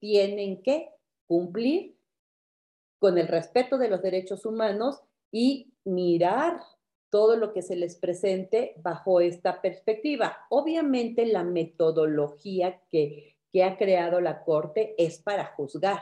[0.00, 0.90] tienen que
[1.26, 1.96] cumplir
[2.98, 5.00] con el respeto de los derechos humanos
[5.34, 6.60] y mirar
[7.10, 10.46] todo lo que se les presente bajo esta perspectiva.
[10.48, 16.00] Obviamente la metodología que, que ha creado la Corte es para juzgar,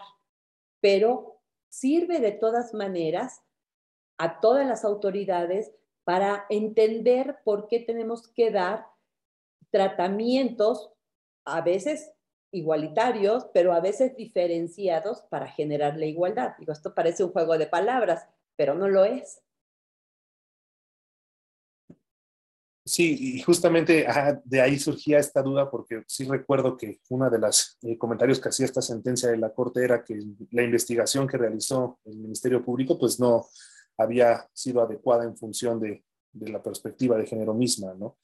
[0.82, 1.40] pero
[1.70, 3.42] sirve de todas maneras
[4.18, 5.72] a todas las autoridades
[6.04, 8.86] para entender por qué tenemos que dar
[9.70, 10.92] tratamientos
[11.46, 12.12] a veces
[12.50, 16.54] igualitarios, pero a veces diferenciados para generar la igualdad.
[16.58, 19.42] Digo, esto parece un juego de palabras, pero no lo es.
[22.84, 24.04] Sí, y justamente
[24.44, 28.48] de ahí surgía esta duda porque sí recuerdo que uno de los eh, comentarios que
[28.48, 30.18] hacía esta sentencia de la Corte era que
[30.50, 33.46] la investigación que realizó el Ministerio Público pues no
[33.96, 38.16] había sido adecuada en función de, la perspectiva de género misma, ¿no?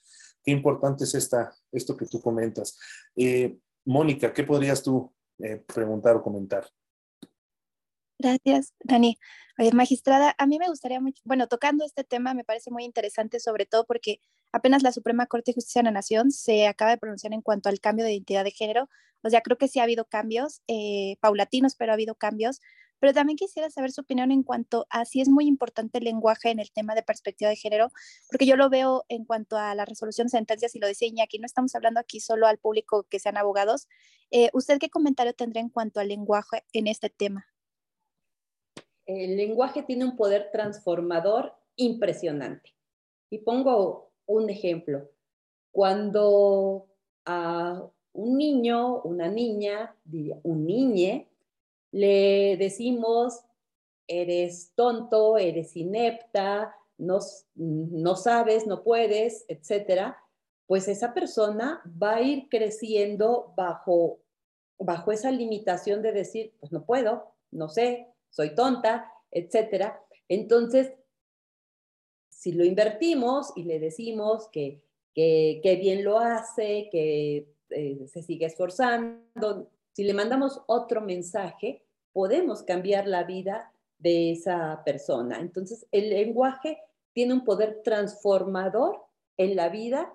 [0.42, 2.78] Qué importante es esta, esto que tú comentas.
[3.14, 6.66] Eh, Mónica, ¿qué podrías tú eh, preguntar o comentar?
[8.18, 9.16] Gracias, Dani.
[9.72, 13.64] magistrada, a mí me gustaría mucho, bueno, tocando este tema me parece muy interesante, sobre
[13.64, 14.20] todo porque
[14.52, 17.68] apenas la Suprema Corte de Justicia de la Nación se acaba de pronunciar en cuanto
[17.68, 18.88] al cambio de identidad de género.
[19.22, 22.60] O sea, creo que sí ha habido cambios, eh, paulatinos, pero ha habido cambios.
[23.00, 26.50] Pero también quisiera saber su opinión en cuanto a si es muy importante el lenguaje
[26.50, 27.92] en el tema de perspectiva de género,
[28.28, 31.38] porque yo lo veo en cuanto a la resolución de sentencias y lo decía Iñaki,
[31.38, 33.86] no estamos hablando aquí solo al público que sean abogados.
[34.32, 37.46] Eh, ¿Usted qué comentario tendría en cuanto al lenguaje en este tema?
[39.08, 42.74] El lenguaje tiene un poder transformador impresionante.
[43.30, 45.08] Y pongo un ejemplo.
[45.72, 46.86] Cuando
[47.24, 47.82] a
[48.12, 49.96] un niño, una niña,
[50.42, 51.28] un niñe,
[51.90, 53.40] le decimos,
[54.06, 57.18] eres tonto, eres inepta, no,
[57.54, 60.18] no sabes, no puedes, etcétera,
[60.66, 64.18] pues esa persona va a ir creciendo bajo,
[64.78, 70.02] bajo esa limitación de decir, pues no puedo, no sé, soy tonta, etcétera.
[70.28, 70.92] Entonces,
[72.28, 74.80] si lo invertimos y le decimos que,
[75.14, 82.62] que, bien lo hace, que eh, se sigue esforzando, si le mandamos otro mensaje, podemos
[82.62, 85.40] cambiar la vida de esa persona.
[85.40, 86.78] Entonces, el lenguaje
[87.12, 89.02] tiene un poder transformador
[89.36, 90.12] en la vida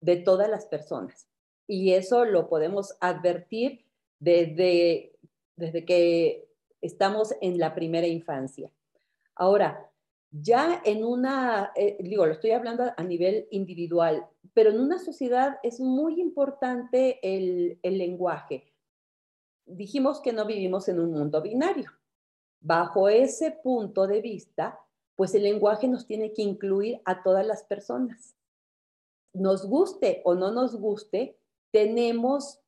[0.00, 1.28] de todas las personas.
[1.68, 3.84] Y eso lo podemos advertir
[4.18, 5.12] desde,
[5.54, 6.49] desde que
[6.80, 8.70] estamos en la primera infancia.
[9.34, 9.90] Ahora,
[10.30, 15.58] ya en una, eh, digo, lo estoy hablando a nivel individual, pero en una sociedad
[15.62, 18.72] es muy importante el, el lenguaje.
[19.66, 21.90] Dijimos que no vivimos en un mundo binario.
[22.60, 24.78] Bajo ese punto de vista,
[25.16, 28.36] pues el lenguaje nos tiene que incluir a todas las personas.
[29.32, 31.38] Nos guste o no nos guste,
[31.70, 32.60] tenemos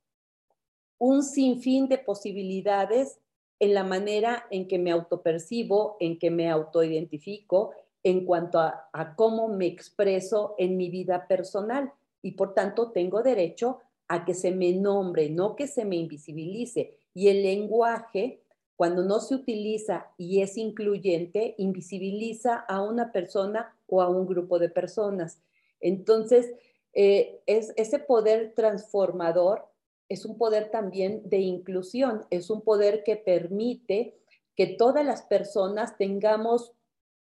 [0.99, 3.19] un sinfín de posibilidades
[3.63, 7.71] en la manera en que me autopercibo, en que me autoidentifico,
[8.03, 11.93] en cuanto a, cómo me expreso en mi vida personal.
[12.23, 16.97] Y por tanto, tengo derecho a que se me nombre, no que se me invisibilice.
[17.15, 18.43] Y el lenguaje,
[18.75, 24.59] cuando no se utiliza y es incluyente, invisibiliza a una persona o a un grupo
[24.59, 25.41] de personas.
[25.79, 26.53] Entonces,
[26.95, 29.72] eh, es ese poder transformador
[30.09, 34.15] es un poder también de inclusión, es un poder que permite
[34.57, 36.73] que todas las personas tengamos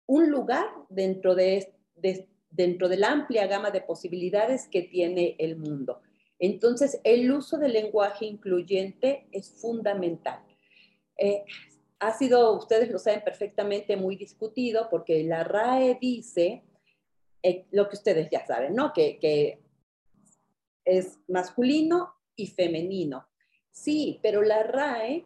[0.08, 1.74] un lugar dentro de,
[2.50, 6.02] dentro de la amplia gama de posibilidades que tiene el mundo.
[6.40, 10.40] Entonces, el uso del lenguaje incluyente es fundamental.
[11.18, 11.46] Eh,
[12.00, 16.64] ha sido, ustedes lo saben perfectamente, muy discutido porque la RAE dice
[17.42, 18.92] eh, lo que ustedes ya saben, ¿no?
[18.94, 19.62] Que, que
[20.84, 23.28] es masculino y femenino.
[23.72, 25.26] Sí, pero la RAE,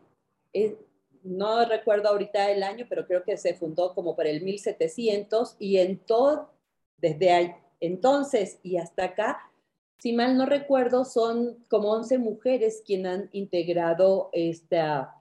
[0.53, 0.77] eh,
[1.23, 5.77] no recuerdo ahorita el año, pero creo que se fundó como por el 1700 y
[5.77, 6.51] en todo,
[6.97, 9.51] desde ahí, entonces y hasta acá,
[9.99, 15.15] si mal no recuerdo, son como 11 mujeres quienes han integrado esta,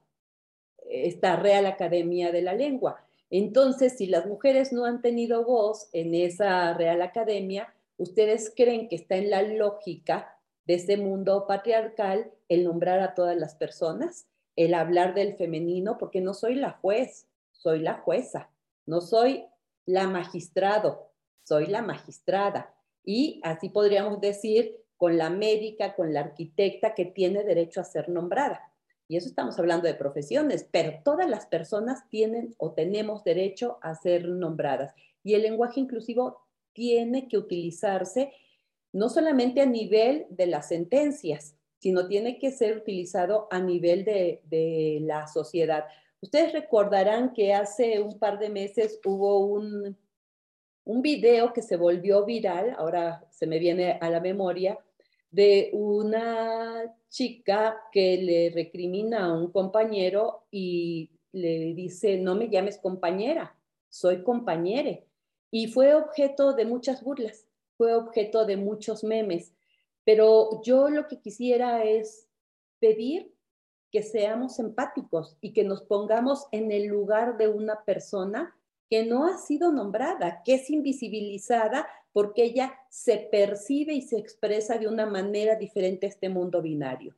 [0.78, 3.02] esta Real Academia de la Lengua.
[3.30, 8.96] Entonces, si las mujeres no han tenido voz en esa Real Academia, ¿ustedes creen que
[8.96, 10.35] está en la lógica
[10.66, 16.20] de ese mundo patriarcal el nombrar a todas las personas, el hablar del femenino, porque
[16.20, 18.50] no soy la juez, soy la jueza,
[18.84, 19.44] no soy
[19.84, 21.12] la magistrado,
[21.44, 22.74] soy la magistrada.
[23.04, 28.08] Y así podríamos decir con la médica, con la arquitecta que tiene derecho a ser
[28.08, 28.72] nombrada.
[29.08, 33.94] Y eso estamos hablando de profesiones, pero todas las personas tienen o tenemos derecho a
[33.94, 34.94] ser nombradas.
[35.22, 36.40] Y el lenguaje inclusivo
[36.72, 38.32] tiene que utilizarse
[38.96, 45.00] no solamente a nivel de las sentencias, sino tiene que ser utilizado a nivel de,
[45.02, 45.84] la sociedad.
[46.22, 49.98] Ustedes recordarán que hace un par de meses hubo un,
[50.84, 54.78] un video que se volvió viral, ahora se me viene a la memoria,
[55.30, 62.78] de una chica que le recrimina a un compañero y le dice, no me llames
[62.78, 63.58] compañera,
[63.90, 65.04] soy compañere.
[65.50, 67.45] Y fue objeto de muchas burlas
[67.76, 69.52] fue objeto de muchos memes,
[70.04, 72.28] pero yo lo que quisiera es
[72.78, 73.34] pedir
[73.90, 78.54] que seamos empáticos y que nos pongamos en el lugar de una persona
[78.88, 84.78] que no ha sido nombrada, que es invisibilizada porque ella se percibe y se expresa
[84.78, 87.14] de una manera diferente a este mundo binario.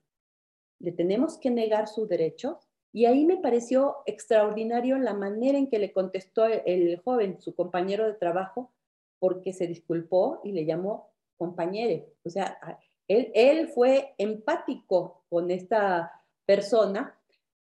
[0.80, 2.58] ¿Le tenemos que negar su derecho?
[2.92, 8.06] Y ahí me pareció extraordinario la manera en que le contestó el joven, su compañero
[8.06, 8.72] de trabajo,
[9.18, 12.04] porque se disculpó y le llamó compañero.
[12.24, 12.58] O sea,
[13.06, 17.18] él, fue empático con esta persona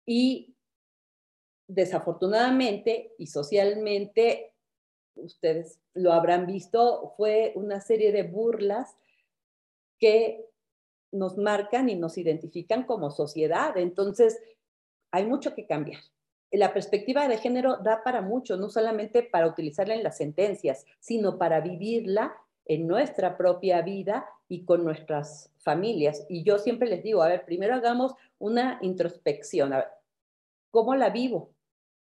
[0.05, 0.55] y
[1.67, 4.53] desafortunadamente y socialmente,
[5.15, 8.95] ustedes lo habrán visto, fue una serie de burlas
[9.99, 10.45] que
[11.11, 13.77] nos marcan y nos identifican como sociedad.
[13.77, 14.39] Entonces,
[15.11, 16.01] hay mucho que cambiar.
[16.51, 21.37] La perspectiva de género da para mucho, no solamente para utilizarla en las sentencias, sino
[21.37, 22.35] para vivirla
[22.65, 26.25] en nuestra propia vida y con nuestras familias.
[26.27, 29.73] Y yo siempre les digo, a ver, primero hagamos una introspección.
[29.73, 29.87] A ver,
[30.71, 31.53] ¿cómo la vivo?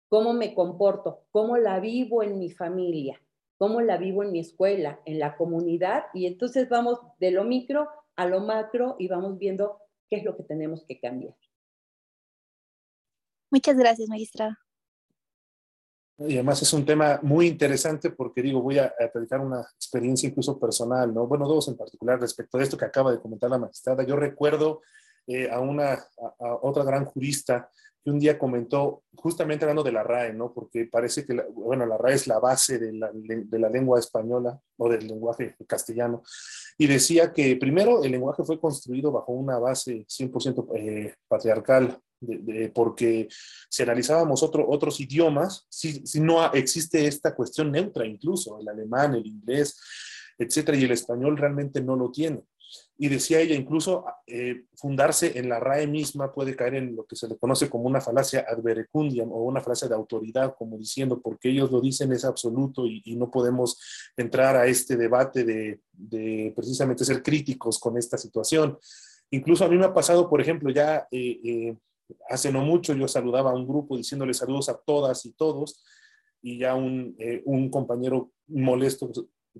[0.10, 1.26] ¿Cómo me comporto?
[1.32, 3.22] ¿Cómo la vivo en mi familia?
[3.58, 6.06] ¿Cómo la vivo en mi escuela, en la comunidad?
[6.14, 9.80] Y entonces vamos de lo micro a lo macro y vamos viendo
[10.10, 11.36] qué es lo que tenemos que cambiar.
[13.50, 14.60] Muchas gracias, magistrada.
[16.20, 20.60] Y además es un tema muy interesante porque digo, voy a, a una experiencia incluso
[20.60, 21.28] personal, ¿no?
[21.28, 24.04] Bueno, dos en particular respecto a esto que acaba de comentar la magistrada.
[24.04, 24.82] Yo recuerdo
[25.28, 27.70] eh, a una, a, otra gran jurista
[28.04, 30.54] que un día comentó, justamente hablando de la RAE, ¿no?
[30.54, 34.00] Porque parece que, la, bueno, la RAE es la base de la, de la lengua
[34.00, 36.24] española o del lenguaje castellano.
[36.80, 42.00] Y decía que primero el lenguaje fue construido bajo una base 100% eh, patriarcal,
[42.74, 43.28] porque
[43.70, 49.16] si analizábamos otro, otros idiomas, si, si, no existe esta cuestión neutra incluso, el alemán,
[49.16, 49.80] el inglés,
[50.38, 52.44] etcétera, y el español realmente no lo tiene.
[52.98, 57.16] Y decía ella, incluso eh, fundarse en la RAE misma puede caer en lo que
[57.16, 61.50] se le conoce como una falacia adverecundiam o una falacia de autoridad, como diciendo, porque
[61.50, 63.80] ellos lo dicen es absoluto y, no podemos
[64.16, 68.78] entrar a este debate de, de, precisamente ser críticos con esta situación.
[69.32, 71.78] Incluso a mí me ha pasado, por ejemplo, ya eh, eh,
[72.30, 75.84] hace no mucho yo saludaba a un grupo diciéndole saludos a todas y todos,
[76.42, 79.12] y ya un, eh, un compañero molesto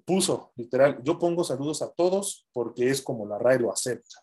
[0.06, 4.18] puso, literal, yo pongo saludos a todos porque es como la RAE lo acepta.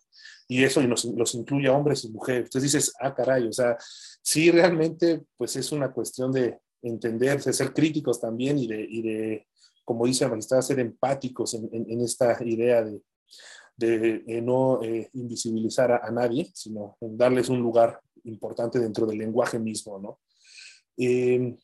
[0.47, 2.45] Y eso y nos, los incluye a hombres y mujeres.
[2.45, 3.77] Entonces dices, ah, caray, o sea,
[4.21, 9.01] sí realmente pues es una cuestión de entender, de ser críticos también y de, y
[9.01, 9.47] de
[9.83, 13.01] como dice la magistrada, ser empáticos en, en, esta idea de,
[13.77, 19.59] de no eh, invisibilizar a, a, nadie, sino darles un lugar importante dentro del lenguaje
[19.59, 20.19] mismo, ¿no?
[20.97, 21.55] Eh,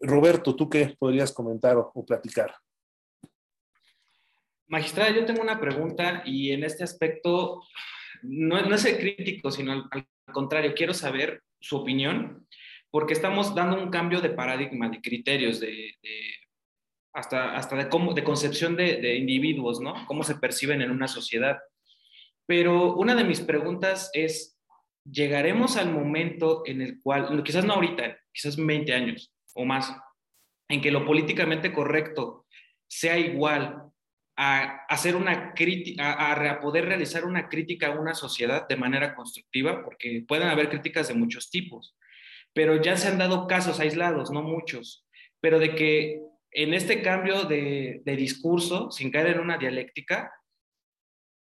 [0.00, 2.54] Roberto, ¿tú qué podrías comentar o, platicar?
[4.66, 7.62] Magistrada, yo tengo una pregunta y en este aspecto
[8.22, 12.46] no, no es ser crítico, sino al, contrario, quiero saber su opinión,
[12.90, 15.94] porque estamos dando un cambio de paradigma, de criterios, de,
[17.12, 20.06] hasta, hasta de, cómo, de concepción de, de, individuos, ¿no?
[20.06, 21.58] Cómo se perciben en una sociedad.
[22.46, 24.57] Pero una de mis preguntas es,
[25.10, 29.94] llegaremos al momento en el cual, quizás no ahorita, quizás 20 años o más,
[30.68, 32.46] en que lo políticamente correcto
[32.86, 33.82] sea igual
[34.36, 39.82] a hacer una crítica, a, poder realizar una crítica a una sociedad de manera constructiva,
[39.82, 41.96] porque pueden haber críticas de muchos tipos,
[42.52, 45.06] pero ya se han dado casos aislados, no muchos,
[45.40, 46.20] pero de que
[46.52, 50.32] en este cambio de, de discurso, sin caer en una dialéctica,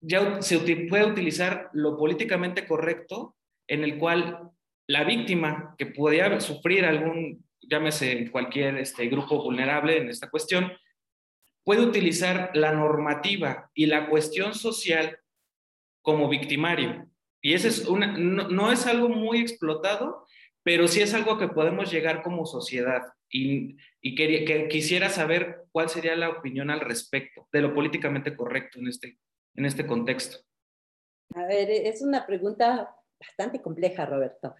[0.01, 0.57] ya se
[0.89, 3.35] puede utilizar lo políticamente correcto
[3.71, 4.51] en el cual
[4.85, 10.73] la víctima que podía sufrir algún, llámese cualquier este, grupo vulnerable en esta cuestión,
[11.63, 15.17] puede utilizar la normativa y la cuestión social
[16.01, 17.07] como victimario.
[17.41, 20.27] Y ese es una, no, es algo muy explotado,
[20.63, 23.03] pero sí es algo que podemos llegar como sociedad.
[23.29, 28.79] Y, y que, quisiera saber cuál sería la opinión al respecto de lo políticamente correcto
[28.79, 29.17] en este,
[29.55, 30.39] en este contexto.
[31.35, 34.55] A ver, es una pregunta bastante compleja, Roberto.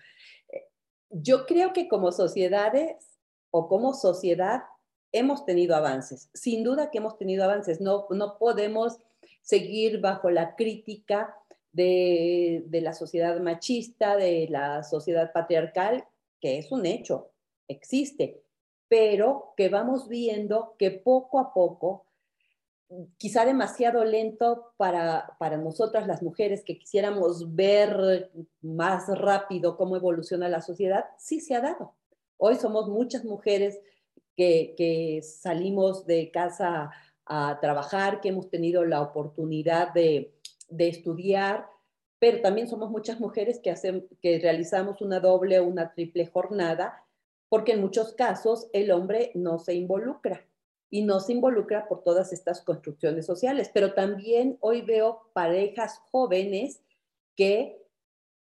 [0.49, 0.67] Eh,
[1.09, 3.19] yo creo que como sociedades
[3.51, 4.63] o como sociedad
[5.11, 6.29] hemos tenido avances.
[6.33, 7.81] Sin duda que hemos tenido avances.
[7.81, 8.97] No, no podemos
[9.41, 11.35] seguir bajo la crítica
[11.73, 16.05] de, de la sociedad machista, de la sociedad patriarcal,
[16.39, 17.31] que es un hecho,
[17.67, 18.43] existe,
[18.87, 22.05] pero que vamos viendo que poco a poco
[23.17, 28.31] quizá demasiado lento para, para nosotras las mujeres que quisiéramos ver
[28.61, 31.95] más rápido cómo evoluciona la sociedad, sí se ha dado.
[32.37, 33.79] Hoy somos muchas mujeres
[34.35, 36.91] que, que salimos de casa
[37.25, 40.33] a trabajar, que hemos tenido la oportunidad de,
[40.69, 41.67] de estudiar,
[42.19, 47.05] pero también somos muchas mujeres que, hacen, que realizamos una doble o una triple jornada,
[47.47, 50.45] porque en muchos casos el hombre no se involucra
[50.91, 53.71] y no se involucra por todas estas construcciones sociales.
[53.73, 56.81] Pero también hoy veo parejas jóvenes
[57.35, 57.81] que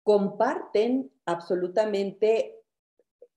[0.03, 2.61] comparten absolutamente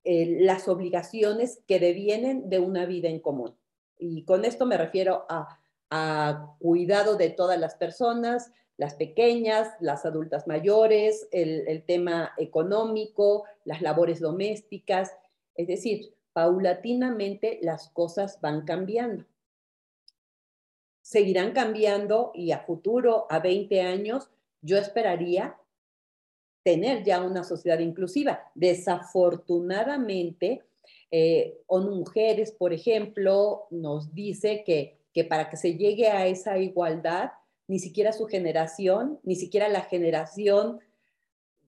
[0.03, 3.55] eh, las obligaciones que devienen de una vida en común.
[3.97, 5.57] Y con esto me refiero a,
[5.89, 13.45] a cuidado de todas las personas, las pequeñas, las adultas mayores, el, el tema económico,
[13.63, 15.13] las labores domésticas.
[15.55, 19.25] Es decir, paulatinamente las cosas van cambiando.
[21.01, 24.29] Seguirán cambiando y a futuro, a 20 años,
[24.61, 25.57] yo esperaría
[26.61, 28.51] tener ya una sociedad inclusiva.
[28.53, 30.61] Desafortunadamente,
[31.09, 37.31] eh, Mujeres, por ejemplo, nos dice que, que para que se llegue a esa igualdad,
[37.67, 40.81] ni siquiera su generación, ni siquiera la generación,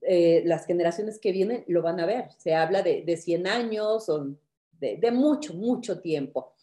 [0.02, 2.30] eh, las generaciones que vienen lo van a ver.
[2.38, 4.36] Se habla de, de 100 años o
[4.80, 6.54] de, mucho, mucho tiempo.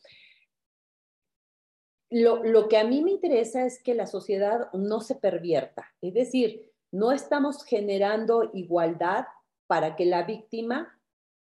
[2.10, 6.14] Lo, lo, que a mí me interesa es que la sociedad no se pervierta, es
[6.14, 9.26] decir, no estamos generando igualdad
[9.68, 11.02] para que la víctima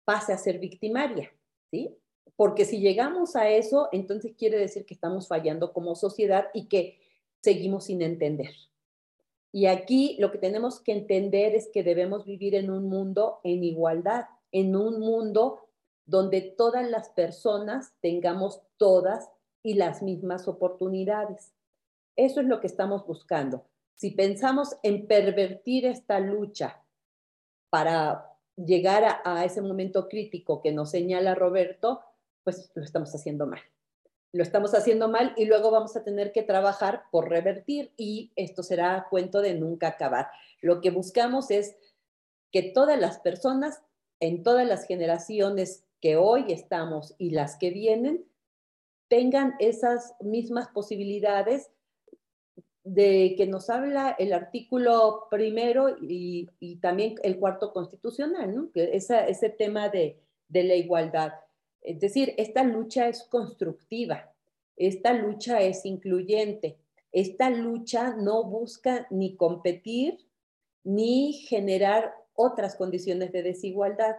[0.06, 1.32] pase a ser victimaria,
[1.72, 1.98] ¿sí?
[2.38, 7.00] Porque si llegamos a eso, entonces quiere decir que estamos fallando como sociedad y que
[7.42, 8.52] seguimos sin entender.
[9.52, 13.64] Y aquí lo que tenemos que entender es que debemos vivir en un mundo en
[13.64, 15.65] igualdad, en un mundo
[16.06, 19.30] donde todas las personas tengamos todas
[19.64, 21.54] y las mismas oportunidades.
[22.16, 26.82] Eso es lo que estamos buscando si pensamos en pervertir esta lucha
[27.70, 32.02] para llegar a, ese momento crítico que nos señala Roberto,
[32.44, 33.60] pues lo estamos haciendo mal.
[34.32, 38.64] Lo estamos haciendo mal y luego vamos a tener que trabajar por revertir y esto
[38.64, 40.28] será cuento de nunca acabar.
[40.62, 41.76] Lo que buscamos es
[42.52, 43.82] que todas las personas
[44.20, 48.26] en todas las generaciones que hoy estamos y las que vienen
[49.08, 51.72] tengan esas mismas posibilidades
[52.84, 56.48] de que nos habla el artículo primero y,
[56.80, 58.72] también el cuarto constitucional, ¿no?
[58.72, 61.34] que ese tema de, de la igualdad.
[61.82, 64.32] Es decir, esta lucha es constructiva,
[64.76, 66.78] esta lucha es incluyente,
[67.14, 70.20] esta lucha no busca ni competir
[70.84, 74.18] ni generar otras condiciones de desigualdad,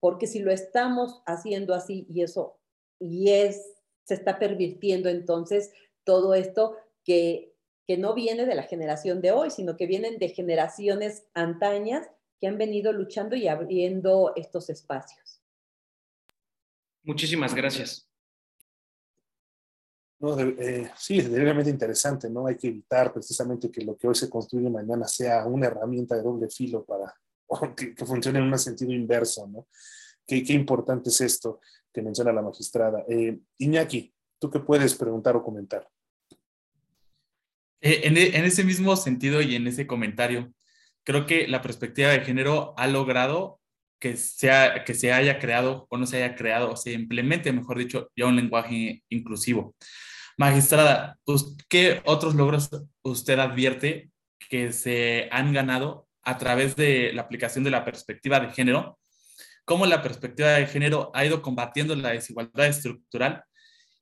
[0.00, 2.58] porque si lo estamos haciendo así y eso
[2.98, 5.70] y es se está pervirtiendo entonces
[6.04, 7.50] todo esto que
[7.90, 12.08] que no viene de la generación de hoy, sino que vienen de generaciones antañas
[12.40, 15.42] que han venido luchando y abriendo estos espacios.
[17.02, 18.08] Muchísimas gracias.
[20.20, 22.46] No, eh, sí, es realmente interesante, ¿no?
[22.46, 26.22] Hay que evitar precisamente que lo que hoy se construye mañana sea una herramienta de
[26.22, 27.12] doble filo para
[27.76, 29.66] que, funcione en un sentido inverso, ¿no?
[30.26, 31.60] Qué, qué, importante es esto
[31.92, 33.04] que menciona la magistrada.
[33.08, 35.88] Eh, Iñaki, ¿tú qué puedes preguntar o comentar?
[37.80, 40.52] Eh, e, en, ese mismo sentido y en ese comentario,
[41.04, 43.60] creo que la perspectiva de género ha logrado
[43.98, 47.78] que, sea, que se haya creado o no se haya creado o se implemente, mejor
[47.78, 49.74] dicho, ya un lenguaje inclusivo.
[50.38, 51.18] Magistrada,
[51.68, 52.70] ¿qué otros logros
[53.02, 54.10] usted advierte
[54.48, 58.98] que se han ganado a través de la aplicación de la perspectiva de género?
[59.64, 63.44] ¿Cómo la perspectiva de género ha ido combatiendo la desigualdad estructural?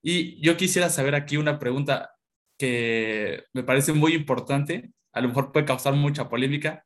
[0.02, 2.10] Y yo quisiera saber aquí una pregunta
[2.58, 6.84] que me parece muy importante, a lo mejor puede causar mucha polémica.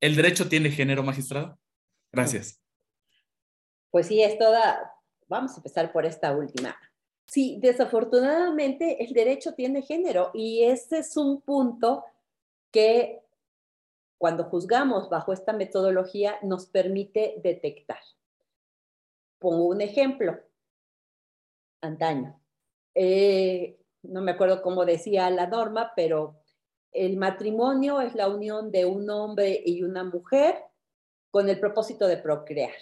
[0.00, 1.58] ¿El derecho tiene género, magistrado?
[2.10, 2.60] Gracias.
[3.90, 4.92] Pues sí, es toda,
[5.28, 6.76] vamos a empezar por esta última.
[7.26, 12.04] Sí, desafortunadamente el derecho tiene género y ese es un punto
[12.70, 13.23] que
[14.24, 17.98] cuando juzgamos bajo esta metodología nos permite detectar.
[19.38, 20.40] Pongo un ejemplo.
[21.82, 22.40] Antaño.
[22.94, 26.40] Eh, no me acuerdo cómo decía la norma, pero
[26.90, 30.56] el matrimonio es la unión de un hombre y una mujer
[31.30, 32.72] con el propósito de procrear.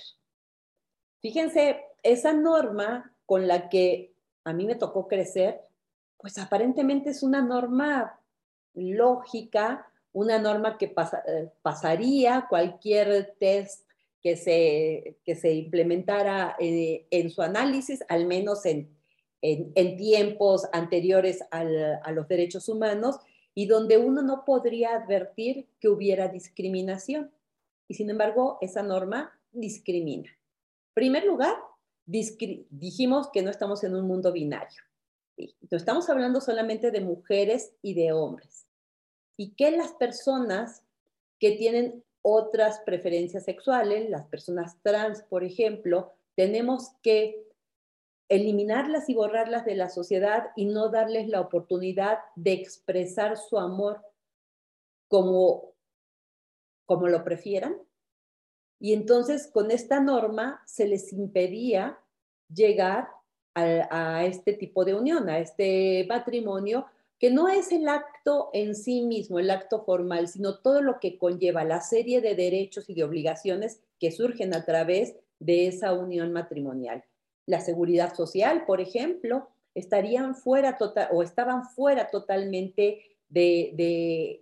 [1.23, 4.15] Fíjense, esa norma con la que
[4.45, 5.61] a mí me tocó crecer,
[6.19, 8.21] pues aparentemente es una norma
[8.75, 13.87] lógica, una norma que eh, pasaría cualquier test
[14.21, 18.97] que se, que se implementara eh, en su análisis, al menos en,
[19.41, 23.17] en, tiempos anteriores a los derechos humanos
[23.55, 27.33] y donde uno no podría advertir que hubiera discriminación.
[27.89, 30.31] Y sin embargo, esa norma discrimina.
[30.31, 31.57] En primer lugar,
[32.07, 34.83] dijimos que no estamos en un mundo binario.
[35.37, 38.67] No estamos hablando solamente de mujeres y de hombres.
[39.37, 40.85] Y que las personas
[41.39, 47.49] que tienen otras preferencias sexuales, las personas trans, por ejemplo, tenemos que
[48.29, 54.01] eliminarlas y borrarlas de la sociedad y no darles la oportunidad de expresar su amor
[55.09, 55.75] como,
[56.87, 57.77] como lo prefieran.
[58.81, 61.99] Y entonces con esta norma se les impedía
[62.49, 63.11] llegar
[63.55, 66.87] a, a este tipo de unión, a este matrimonio,
[67.23, 71.19] que no es el acto en sí mismo, el acto formal, sino todo lo que
[71.19, 76.33] conlleva la serie de derechos y de obligaciones que surgen a través de esa unión
[76.33, 77.05] matrimonial.
[77.47, 84.41] La seguridad social, por ejemplo, estarían fuera total, o estaban fuera totalmente de,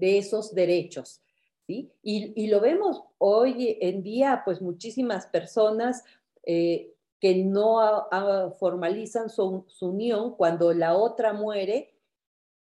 [0.00, 1.20] esos derechos.
[1.68, 1.92] ¿sí?
[2.02, 6.02] Y, lo vemos hoy en día, pues muchísimas personas
[6.42, 8.08] eh, que no
[8.58, 11.92] formalizan su, unión cuando la otra muere,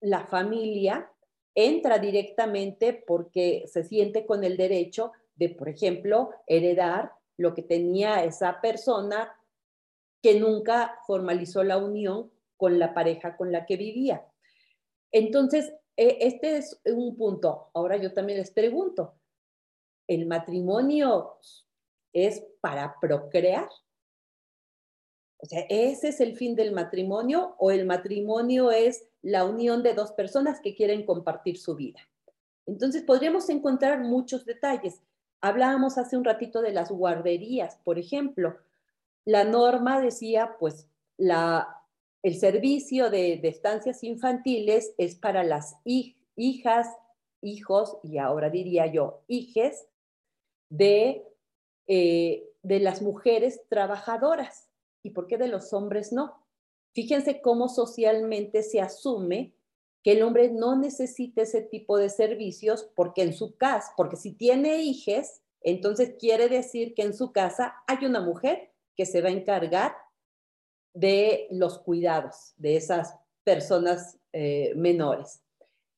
[0.01, 1.11] la familia
[1.55, 8.25] entra directamente porque se siente con el derecho de, por ejemplo, heredar lo que tenía
[8.25, 9.35] esa persona
[10.23, 14.27] que nunca formalizó la unión con la pareja con la que vivía.
[15.13, 17.71] Entonces, e, este es un punto.
[17.75, 19.15] Ahora yo también les pregunto,
[20.07, 21.39] ¿el matrimonio
[22.13, 23.69] es para procrear?
[25.41, 29.95] O sea, ¿ese es el fin del matrimonio o el matrimonio es la unión de
[29.95, 32.01] dos personas que quieren compartir su vida?
[32.67, 35.03] Entonces, podríamos encontrar muchos detalles.
[35.41, 38.57] Hablábamos hace un ratito de las guarderías, por ejemplo.
[39.25, 41.83] La norma decía, pues, la,
[42.23, 46.89] el servicio de, estancias infantiles es para las hijas,
[47.41, 49.87] hijos, y ahora diría yo, hijes,
[50.71, 51.27] de,
[51.87, 54.69] eh, de las mujeres trabajadoras
[55.03, 56.35] ¿Y por qué de los hombres no?
[56.99, 59.53] Fíjense cómo socialmente se asume
[60.03, 64.33] que el hombre no necesita ese tipo de servicios porque en su casa, porque si
[64.33, 69.29] tiene hijos, entonces quiere decir que en su casa hay una mujer que se va
[69.29, 69.95] a encargar
[70.93, 75.41] de los cuidados de esas personas eh, menores.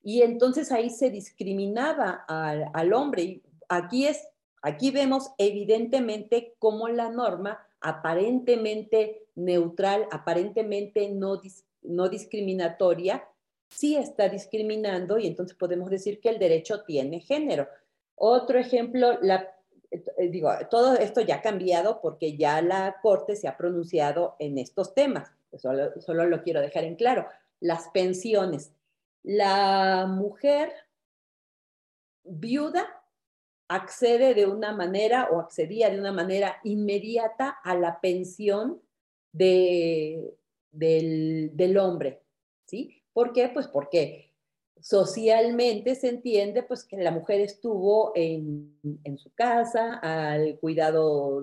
[0.03, 3.23] Y entonces ahí se discriminaba al, al hombre.
[3.23, 4.29] Y aquí, es,
[4.61, 11.41] aquí vemos evidentemente cómo la norma aparentemente neutral, aparentemente no,
[11.83, 13.25] no discriminatoria,
[13.69, 17.69] sí está discriminando y entonces podemos decir que el derecho tiene género.
[18.17, 23.57] Otro ejemplo, eh, digo, todo esto ya ha cambiado porque ya la Corte se ha
[23.57, 27.27] pronunciado en estos temas, solo, solo lo quiero dejar en claro.
[27.61, 28.73] Las pensiones.
[29.23, 30.73] La mujer
[32.25, 32.87] viuda
[33.69, 38.81] accede de una manera o accedía de una manera inmediata a la pensión
[39.33, 40.35] de,
[40.73, 42.23] del, hombre,
[42.67, 43.03] ¿sí?
[43.13, 43.49] ¿Por qué?
[43.49, 44.33] Pues porque
[44.81, 51.43] socialmente se entiende pues que la mujer estuvo en, en su casa al cuidado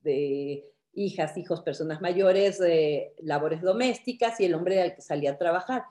[0.00, 5.38] de hijas, hijos, personas mayores, de labores domésticas y el hombre el que salía a
[5.38, 5.84] trabajar.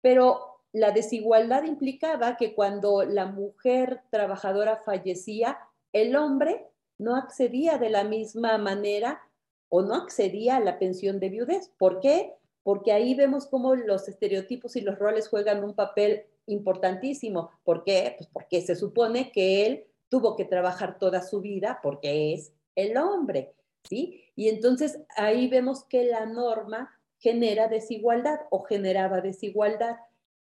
[0.00, 5.58] Pero la desigualdad implicaba que cuando la mujer trabajadora fallecía,
[5.92, 6.66] el hombre
[6.98, 9.20] no accedía de la misma manera
[9.68, 11.70] o no accedía a la pensión de viudez.
[11.78, 12.34] ¿Por qué?
[12.62, 17.50] Porque ahí vemos cómo los estereotipos y los roles juegan un papel importantísimo.
[17.64, 18.14] ¿Por qué?
[18.16, 22.96] Pues porque se supone que él tuvo que trabajar toda su vida porque es el
[22.96, 23.54] hombre,
[23.88, 24.22] ¿sí?
[24.36, 29.96] Y entonces ahí vemos que la norma genera desigualdad o generaba desigualdad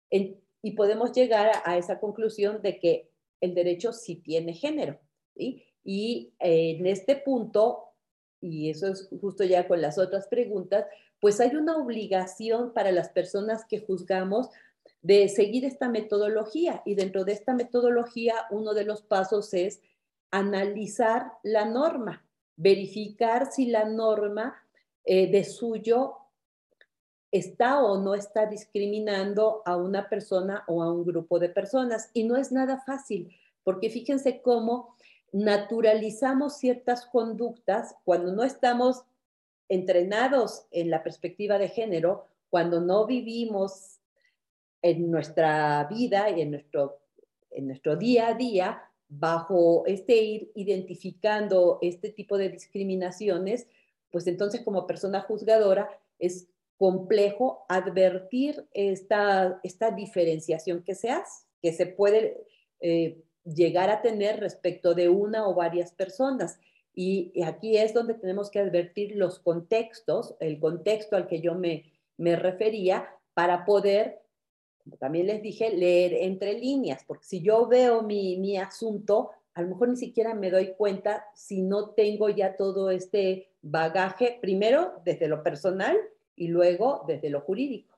[0.09, 3.09] y podemos llegar a, esa conclusión de que
[3.41, 4.99] el derecho sí tiene género.
[5.35, 7.94] Y en este punto,
[8.41, 10.85] y eso es justo ya con las otras preguntas,
[11.19, 14.49] pues hay una obligación para las personas que juzgamos
[15.01, 16.81] de seguir esta metodología.
[16.85, 19.81] Y dentro de esta metodología, uno de los pasos es
[20.31, 22.25] analizar la norma,
[22.55, 24.55] verificar si la norma
[25.03, 26.15] eh, de suyo
[27.31, 32.09] está o no está discriminando a una persona o a un grupo de personas.
[32.13, 34.94] Y no es nada fácil, porque fíjense cómo
[35.35, 39.03] naturalizamos ciertas conductas cuando no estamos
[39.67, 43.99] entrenados en la perspectiva de género, cuando no vivimos
[44.81, 47.01] en nuestra vida y en nuestro,
[47.51, 53.67] en nuestro día a día bajo este ir identificando este tipo de discriminaciones,
[54.11, 61.73] pues entonces como persona juzgadora es complejo advertir esta, esta diferenciación que se hace, que
[61.73, 62.37] se puede
[62.79, 66.59] eh, llegar a tener respecto de una o varias personas.
[66.93, 71.91] Y, aquí es donde tenemos que advertir los contextos, el contexto al que yo me,
[72.17, 74.21] me refería, para poder,
[74.83, 79.61] como también les dije, leer entre líneas, porque si yo veo mi, mi asunto, a
[79.61, 85.01] lo mejor ni siquiera me doy cuenta si no tengo ya todo este bagaje, primero
[85.03, 85.97] desde lo personal
[86.35, 87.94] y luego desde lo jurídico.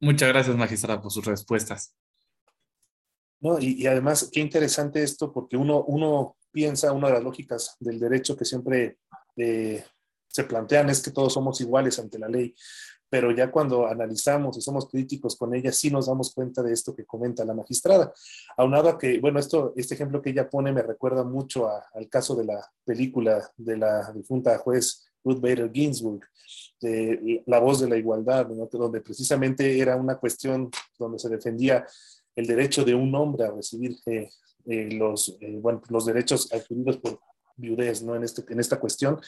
[0.00, 1.94] Muchas gracias, magistrada, por sus respuestas.
[3.40, 7.98] No, y, además, qué interesante esto, porque uno, uno piensa, una de las lógicas del
[7.98, 8.98] derecho que siempre
[9.36, 9.84] eh,
[10.26, 12.54] se plantean es que todos somos iguales ante la ley,
[13.10, 16.94] pero ya cuando analizamos y somos críticos con ella, sí nos damos cuenta de esto
[16.94, 18.12] que comenta la magistrada.
[18.56, 22.36] Aunado a que, bueno, esto, este ejemplo que ella pone me recuerda mucho al caso
[22.36, 26.22] de la película de la difunta juez Ruth Bader Ginsburg,
[26.80, 31.86] de La voz de la igualdad, donde precisamente era una cuestión donde se defendía
[32.36, 34.28] el derecho de un hombre a recibir eh,
[34.66, 37.20] eh, los, eh, bueno, los derechos adquiridos por
[37.56, 38.16] viudez ¿no?
[38.16, 39.20] en, este, en esta cuestión.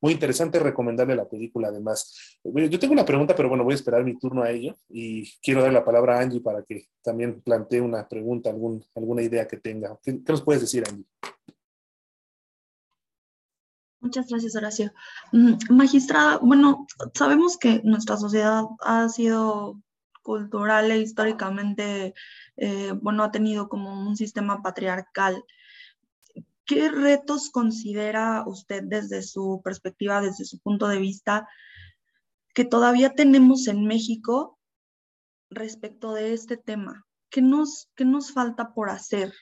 [0.00, 2.38] Muy interesante recomendarle la película además.
[2.44, 5.62] Yo tengo una pregunta, pero bueno, voy a esperar mi turno a ello y quiero
[5.62, 9.56] dar la palabra a Angie para que también plantee una pregunta, algún, alguna idea que
[9.56, 9.98] tenga.
[10.02, 11.04] ¿Qué, qué nos puedes decir, Angie?
[14.00, 14.92] Muchas gracias, Horacio.
[15.32, 19.78] Mm, magistrada, bueno, sabemos que nuestra sociedad ha sido
[20.22, 22.14] cultural e históricamente,
[22.56, 25.44] eh, bueno, ha tenido como un sistema patriarcal.
[26.64, 31.46] ¿Qué retos considera usted desde su perspectiva, desde su punto de vista,
[32.54, 34.58] que todavía tenemos en México
[35.50, 37.06] respecto de este tema?
[37.28, 39.34] ¿Qué nos, qué nos falta por hacer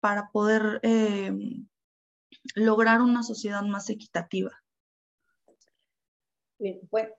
[0.00, 1.32] para poder eh,
[2.54, 4.52] lograr una sociedad más equitativa?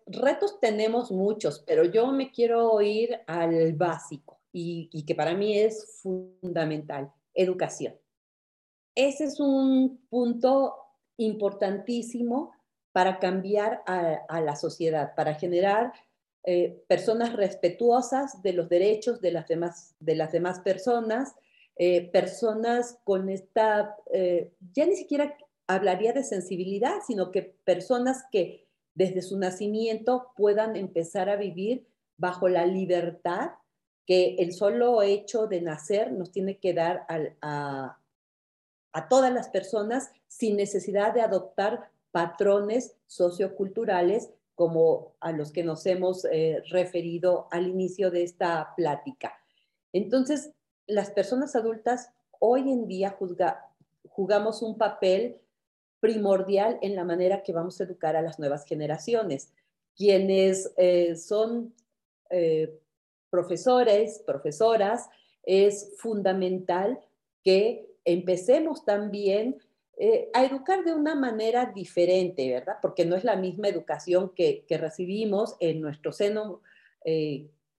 [0.06, 6.02] Retos tenemos muchos, pero yo me quiero ir al básico y, que para mí es
[6.02, 7.96] fundamental, educación.
[8.96, 10.76] Ese es un punto
[11.18, 12.52] importantísimo
[12.92, 15.94] para cambiar a, a la sociedad, para generar
[16.44, 21.36] eh, personas respetuosas de los derechos de las demás, de las demás personas,
[21.82, 28.68] eh, personas con esta, eh, ya ni siquiera hablaría de sensibilidad, sino que personas que
[28.96, 33.52] desde su nacimiento puedan empezar a vivir bajo la libertad
[34.06, 37.98] que el solo hecho de nacer nos tiene que dar a,
[38.92, 45.86] a, todas las personas sin necesidad de adoptar patrones socioculturales como a los que nos
[45.86, 49.34] hemos eh, referido al inicio de esta plática.
[49.94, 50.52] Entonces,
[50.90, 53.16] las personas adultas hoy en día
[54.10, 55.38] jugamos un papel
[56.00, 59.54] primordial en la manera que vamos a educar a las nuevas generaciones.
[59.96, 61.74] Quienes eh, son
[62.30, 62.80] eh,
[63.30, 65.10] profesores, profesoras,
[65.44, 67.00] es fundamental
[67.44, 69.58] que empecemos también
[69.98, 72.78] eh, a educar de una manera diferente, ¿verdad?
[72.82, 76.62] Porque no es la misma educación que, que recibimos en nuestro seno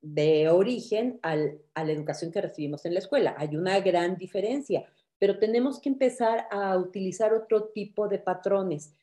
[0.03, 3.35] de origen a la educación que recibimos en la escuela.
[3.39, 4.87] Hay una gran diferencia,
[5.19, 8.95] pero tenemos que empezar a utilizar otro tipo de patrones.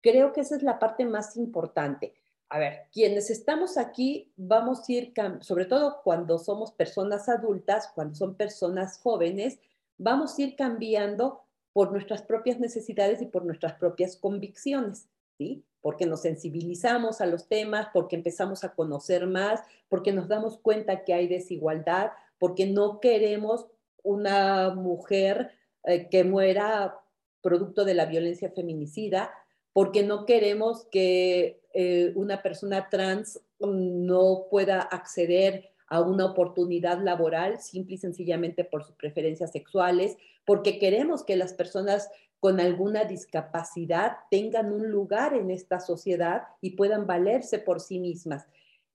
[0.00, 2.14] Creo que esa es la parte más importante.
[2.48, 8.16] A ver, quienes estamos aquí vamos a ir, sobre todo cuando somos personas adultas, cuando
[8.16, 9.60] son personas jóvenes,
[9.98, 11.42] vamos a ir cambiando
[11.72, 15.64] por nuestras propias necesidades y por nuestras propias convicciones, ¿sí?
[15.80, 21.04] Porque nos sensibilizamos a los temas, porque empezamos a conocer más, porque nos damos cuenta
[21.04, 23.66] que hay desigualdad, porque no queremos
[24.02, 25.52] una mujer
[25.84, 26.98] eh, que muera
[27.42, 29.30] producto de la violencia feminicida,
[29.72, 37.60] porque no queremos que eh, una persona trans no pueda acceder a una oportunidad laboral
[37.60, 42.08] simple y sencillamente por sus preferencias sexuales, porque queremos que las personas
[42.40, 48.46] con alguna discapacidad tengan un lugar en esta sociedad y puedan valerse por sí mismas.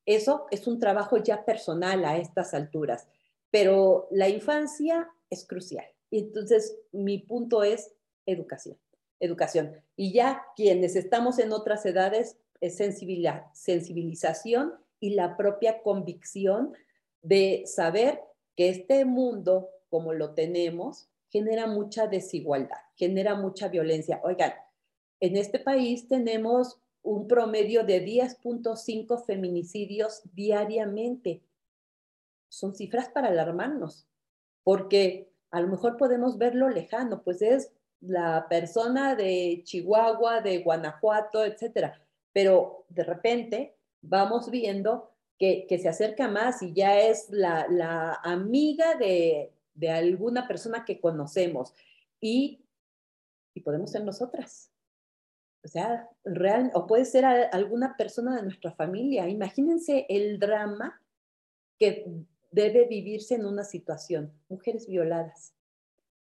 [0.06, 3.08] Eso es un trabajo ya personal a estas alturas,
[3.52, 5.86] pero la infancia es crucial.
[6.12, 7.91] Entonces, mi punto es
[8.26, 8.78] educación,
[9.20, 9.74] educación.
[9.96, 16.74] Y ya quienes estamos en otras edades, es sensibilización y la propia convicción
[17.22, 18.22] de saber
[18.56, 24.22] que este mundo, como lo tenemos, genera mucha desigualdad, genera mucha violencia.
[24.24, 24.54] Oigan,
[25.20, 31.44] en este país tenemos un promedio de 10.5 feminicidios diariamente.
[32.48, 34.08] Son cifras para alarmarnos,
[34.64, 37.70] porque a lo mejor podemos verlo lejano, pues es
[38.00, 42.02] la persona de Chihuahua, de Guanajuato, etcétera.
[42.32, 48.96] Pero de repente vamos viendo que, se acerca más y ya es la, la amiga
[48.96, 51.73] de, de alguna persona que conocemos
[52.19, 52.65] y,
[53.53, 54.71] y podemos ser nosotras.
[55.63, 59.28] O sea, real, o puede ser alguna persona de nuestra familia.
[59.28, 61.01] Imagínense el drama
[61.78, 62.05] que
[62.51, 64.32] debe vivirse en una situación.
[64.47, 65.53] Mujeres violadas.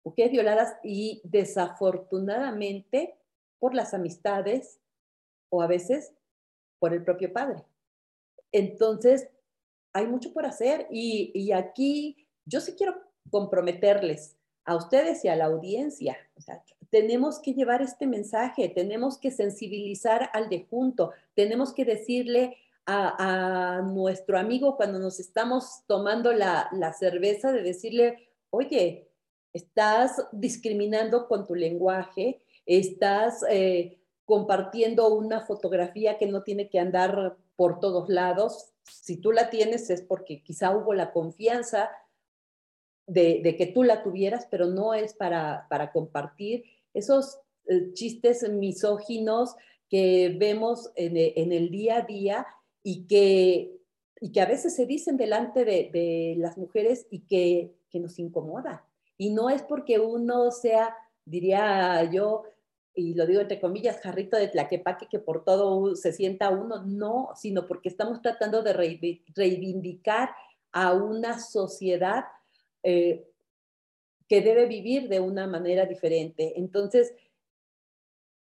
[0.03, 3.17] Mujeres violadas y desafortunadamente
[3.59, 4.79] por las amistades
[5.49, 6.13] o a veces
[6.79, 7.63] por el propio padre.
[8.51, 9.29] Entonces,
[9.93, 15.35] hay mucho por hacer y, y aquí yo sí quiero comprometerles a ustedes y a
[15.35, 16.17] la audiencia.
[16.89, 23.81] tenemos que llevar este mensaje, tenemos que sensibilizar al de junto, tenemos que decirle a,
[23.83, 29.09] nuestro amigo cuando nos estamos tomando la, cerveza de decirle, oye,
[29.53, 37.37] estás discriminando con tu lenguaje, estás eh, compartiendo una fotografía que no tiene que andar
[37.55, 38.73] por todos lados.
[38.83, 41.89] Si tú la tienes es porque quizá hubo la confianza
[43.07, 49.55] de, que tú la tuvieras, pero no es para, para compartir esos eh, chistes misóginos
[49.89, 52.47] que vemos en, en, el día a día
[52.83, 53.79] y que,
[54.19, 58.17] y que a veces se dicen delante de, de las mujeres y que, que nos
[58.19, 58.87] incomoda.
[59.17, 60.95] Y no es porque uno sea,
[61.25, 62.43] diría yo,
[62.95, 67.29] y lo digo entre comillas, jarrito de tlaquepaque que por todo se sienta uno, no,
[67.35, 70.29] sino porque estamos tratando de reivindicar
[70.71, 72.25] a una sociedad
[72.87, 73.27] eh,
[74.27, 76.53] que debe vivir de una manera diferente.
[76.55, 77.15] Entonces,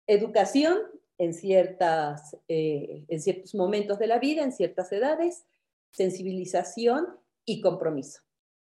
[0.07, 0.78] educación
[1.16, 5.47] en, ciertas, eh, en ciertos momentos de la vida, en ciertas edades,
[5.92, 7.07] sensibilización
[7.47, 8.20] y compromiso.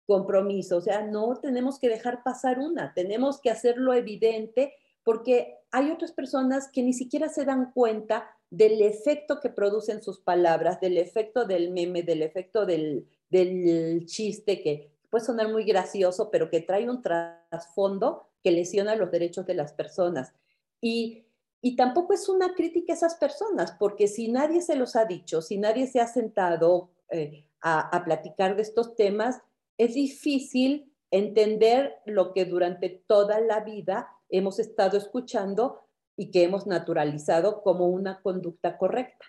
[0.06, 5.90] Compromiso, o sea, no tenemos que dejar pasar una, tenemos que hacerlo evidente porque hay
[5.90, 10.98] otras personas que ni siquiera se dan cuenta del efecto que producen sus palabras, del
[10.98, 16.60] efecto del meme, del efecto del, del chiste que, puede sonar muy gracioso, pero que
[16.60, 20.32] trae un trasfondo que lesiona los derechos de las personas.
[20.80, 21.26] Y,
[21.60, 25.42] y tampoco es una crítica a esas personas, porque si nadie se los ha dicho,
[25.42, 29.42] si nadie se ha sentado eh, a, a platicar de estos temas,
[29.76, 35.86] es difícil entender lo que durante toda la vida hemos estado escuchando
[36.16, 39.26] y que hemos naturalizado como una conducta correcta.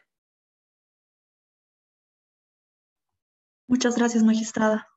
[3.67, 4.92] Muchas gracias, magistrada.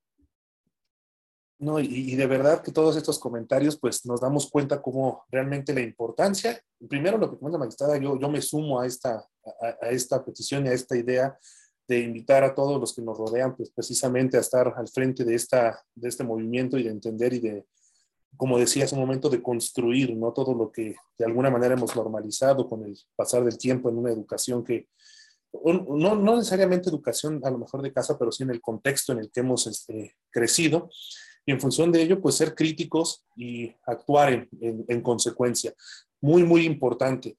[1.59, 5.81] No, y, de verdad que todos estos comentarios, pues nos damos cuenta cómo realmente la
[5.81, 9.27] importancia, primero lo que comenta la magistrada, yo, yo me sumo a esta,
[9.63, 11.39] a, esta petición y a esta idea
[11.89, 15.35] de invitar a todos los que nos rodean, pues precisamente a estar al frente de,
[15.35, 17.65] esta, de este movimiento y de entender y de,
[18.37, 20.35] como decía hace un momento, de construir, ¿no?
[20.35, 24.11] Todo lo que de alguna manera hemos normalizado con el pasar del tiempo en una
[24.11, 24.89] educación que,
[25.65, 29.21] no, no necesariamente educación a lo mejor de casa, pero sí en el contexto en
[29.21, 30.91] el que hemos este, crecido,
[31.47, 35.73] y en función de ello, pues ser críticos y actuar en, consecuencia.
[36.21, 37.37] Muy, muy importante.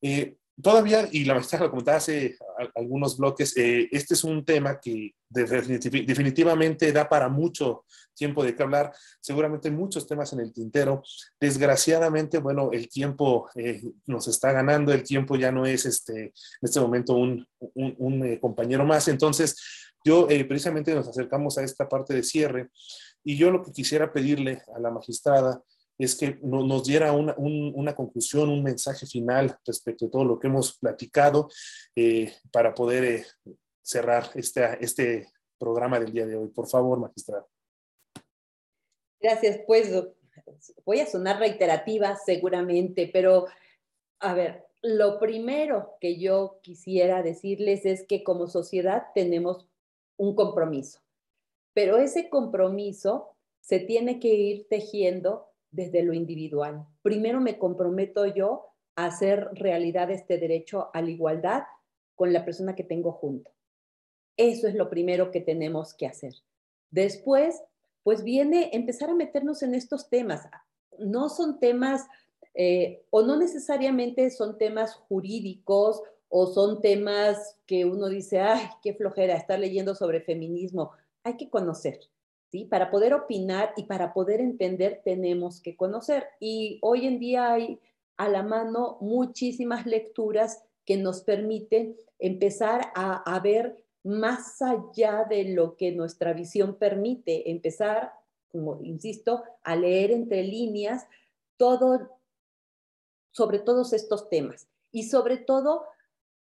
[0.00, 2.36] Eh, todavía, y la maestra lo comentaba hace
[2.76, 7.84] algunos bloques, eh, este es un tema que definitivamente da para mucho
[8.14, 11.02] tiempo de qué hablar, seguramente muchos temas en el tintero.
[11.40, 16.32] Desgraciadamente, bueno, el tiempo eh, nos está ganando, el tiempo ya no es este, en
[16.62, 17.44] este momento un,
[17.74, 19.08] un, compañero más.
[19.08, 19.56] Entonces,
[20.04, 22.70] yo precisamente nos acercamos a esta parte de cierre
[23.24, 25.62] y yo lo que quisiera pedirle a la magistrada
[25.98, 30.78] es que nos diera una, conclusión, un mensaje final respecto a todo lo que hemos
[30.78, 31.48] platicado
[31.96, 33.26] eh, para poder eh,
[33.82, 36.48] cerrar este programa del día de hoy.
[36.48, 37.44] Por favor, magistrada.
[39.20, 39.60] Gracias.
[39.66, 39.90] Pues
[40.84, 43.46] voy a sonar reiterativa seguramente, pero
[44.20, 49.66] a ver, lo primero que yo quisiera decirles es que como sociedad tenemos
[50.16, 51.00] un compromiso
[51.74, 56.86] pero ese compromiso se tiene que ir tejiendo desde lo individual.
[57.02, 58.66] Primero me comprometo yo
[58.96, 61.64] a hacer realidad este derecho a la igualdad
[62.14, 63.50] con la persona que tengo junto.
[64.36, 66.34] Eso es lo primero que tenemos que hacer.
[66.90, 67.62] Después,
[68.02, 70.48] pues viene empezar a meternos en estos temas.
[70.98, 72.06] No son temas,
[72.54, 78.94] eh, o no necesariamente son temas jurídicos o son temas que uno dice, ay, qué
[78.94, 80.92] flojera estar leyendo sobre feminismo
[81.24, 82.00] hay que conocer,
[82.50, 82.64] ¿sí?
[82.64, 86.26] Para poder opinar y para poder entender tenemos que conocer.
[86.40, 87.80] Y hoy en día hay
[88.16, 95.76] a la mano muchísimas lecturas que nos permiten empezar a, ver más allá de lo
[95.76, 98.12] que nuestra visión permite, empezar,
[98.50, 101.06] como insisto, a leer entre líneas
[101.58, 102.18] todo
[103.32, 105.84] sobre todos estos temas y sobre todo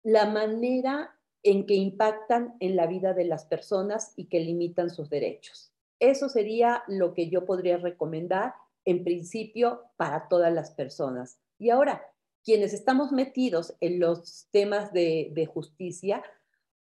[0.03, 5.09] la manera en que impactan en la vida de las personas y que limitan sus
[5.09, 5.73] derechos.
[6.01, 11.39] Eso sería lo que yo podría recomendar en principio para todas las personas.
[11.59, 12.03] Y ahora,
[12.45, 16.23] quienes estamos metidos en los temas de, justicia,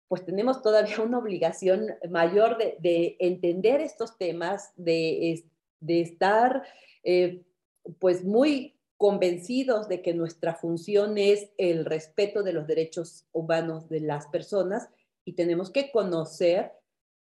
[0.08, 5.44] pues tenemos todavía una obligación mayor de, entender estos temas, de,
[5.88, 6.62] estar
[7.04, 7.42] eh,
[7.98, 14.00] pues muy convencidos de que nuestra función es el respeto de los derechos humanos de
[14.00, 14.88] las personas
[15.24, 16.72] y tenemos que conocer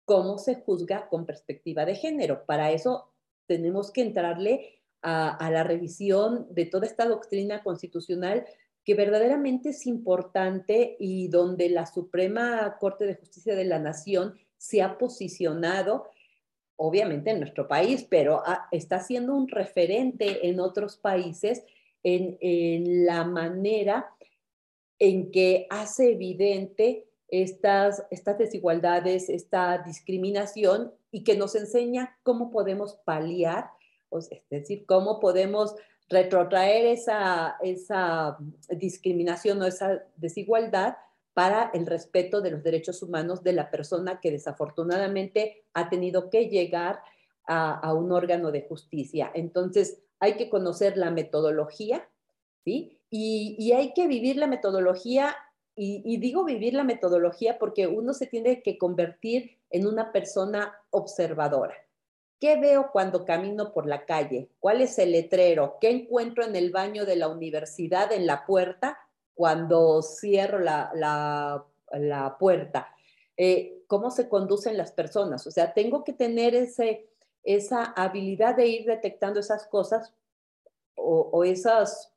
[0.05, 2.45] cómo se juzga con perspectiva de género.
[2.45, 3.12] Para eso
[3.47, 8.45] tenemos que entrarle a, la revisión de toda esta doctrina constitucional
[8.85, 14.83] que verdaderamente es importante y donde la Suprema Corte de Justicia de la Nación se
[14.83, 16.09] ha posicionado,
[16.83, 21.62] obviamente en nuestro país, pero está siendo un referente en otros países
[22.03, 24.11] en, en la manera
[24.99, 32.95] en que hace evidente estas, estas desigualdades, esta discriminación y que nos enseña cómo podemos
[33.05, 33.70] paliar,
[34.11, 35.74] es decir, cómo podemos
[36.09, 38.39] retrotraer esa, esa
[38.70, 40.97] discriminación o esa desigualdad
[41.35, 46.49] para el respeto de los derechos humanos de la persona que desafortunadamente ha tenido que
[46.49, 47.01] llegar
[47.47, 49.31] a, un órgano de justicia.
[49.35, 52.09] Entonces, hay que conocer la metodología,
[52.64, 53.01] ¿sí?
[53.11, 55.35] Y, y hay que vivir la metodología
[55.83, 61.74] y, digo vivir la metodología porque uno se tiene que convertir en una persona observadora.
[62.39, 64.51] ¿Qué veo cuando camino por la calle?
[64.59, 65.78] ¿Cuál es el letrero?
[65.81, 68.99] ¿Qué encuentro en el baño de la universidad, en la puerta,
[69.35, 71.66] cuando cierro la,
[72.39, 72.95] puerta?
[73.37, 75.47] Eh, ¿Cómo se conducen las personas?
[75.47, 77.09] O sea, tengo que tener ese,
[77.43, 80.12] esa habilidad de ir detectando esas cosas
[80.95, 82.12] o, o esas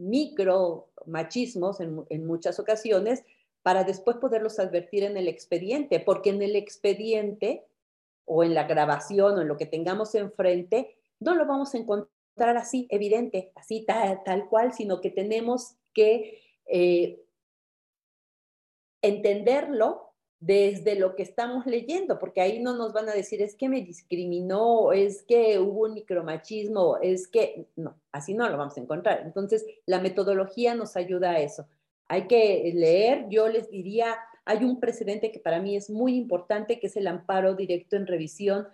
[0.00, 3.22] micro machismos en, muchas ocasiones
[3.62, 7.66] para después poderlos advertir en el expediente, porque en el expediente
[8.24, 12.56] o en la grabación o en lo que tengamos enfrente, no lo vamos a encontrar
[12.56, 17.20] así, evidente, así tal, tal cual, sino que tenemos que eh,
[19.02, 20.10] entenderlo
[20.40, 23.82] desde lo que estamos leyendo, porque ahí no nos van a decir es que me
[23.82, 29.20] discriminó, es que hubo un micromachismo, es que no, así no lo vamos a encontrar.
[29.24, 31.68] Entonces, la metodología nos ayuda a eso.
[32.08, 34.16] Hay que leer, yo les diría,
[34.46, 38.06] hay un precedente que para mí es muy importante, que es el amparo directo en
[38.06, 38.66] revisión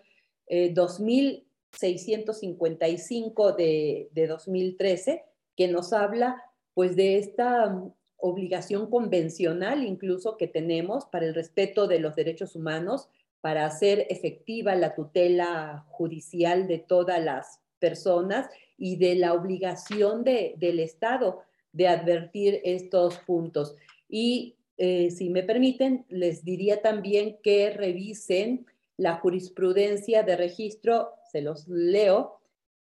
[0.48, 5.24] 2655 eh, de, de 2013,
[5.56, 6.45] que nos habla
[6.76, 7.82] pues de esta
[8.18, 13.08] obligación convencional incluso que tenemos para el respeto de los derechos humanos,
[13.40, 20.80] para hacer efectiva la tutela judicial de todas las personas y de la obligación del
[20.80, 21.40] Estado
[21.72, 23.74] de advertir estos puntos.
[24.06, 28.66] Y eh, si me permiten, les diría también que revisen
[28.98, 32.38] la jurisprudencia de registro, se los leo,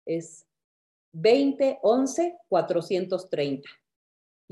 [0.08, 0.48] es
[1.14, 3.83] 2011-430.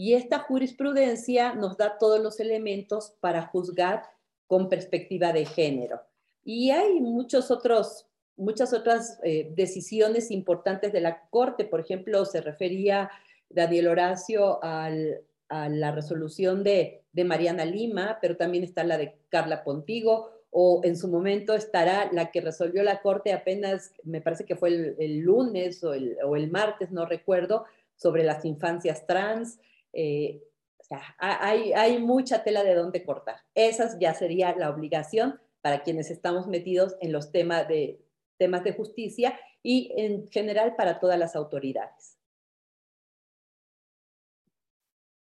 [0.01, 4.01] Y esta jurisprudencia nos da todos los elementos para juzgar
[4.47, 6.01] con perspectiva de género.
[6.43, 11.65] Y hay muchos otros, muchas otras eh, decisiones importantes de la Corte.
[11.65, 13.11] Por ejemplo, se refería
[13.47, 20.31] Daniel Horacio a la resolución de, Mariana Lima, pero también está la de Carla Pontigo,
[20.49, 24.95] o en su momento estará la que resolvió la Corte apenas, me parece que fue
[24.97, 29.59] el, lunes o el, o el martes, no recuerdo, sobre las infancias trans.
[29.93, 30.43] Eh,
[30.77, 33.37] o sea, hay, hay mucha tela de dónde cortar.
[33.55, 38.01] Esa ya sería la obligación para quienes estamos metidos en los temas de,
[38.37, 42.17] temas de justicia y en general para todas las autoridades.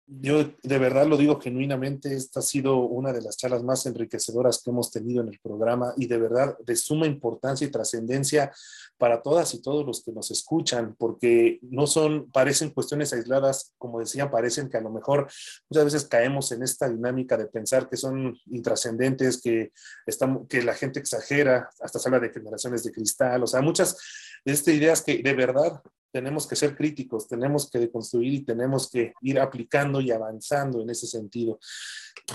[0.09, 4.62] Yo de verdad lo digo genuinamente, esta ha sido una de las charlas más enriquecedoras
[4.62, 8.50] que hemos tenido en el programa y de verdad de suma importancia y trascendencia
[8.96, 14.00] para todas y todos los que nos escuchan, porque no son, parecen cuestiones aisladas, como
[14.00, 15.28] decía, parecen que a lo mejor
[15.68, 19.72] muchas veces caemos en esta dinámica de pensar que son intrascendentes, que,
[20.06, 23.96] están, que la gente exagera, hasta se habla de generaciones de cristal, o sea, muchas
[24.44, 28.90] de estas ideas que de verdad tenemos que ser críticos, tenemos que deconstruir y tenemos
[28.90, 31.59] que ir aplicando y avanzando en ese sentido.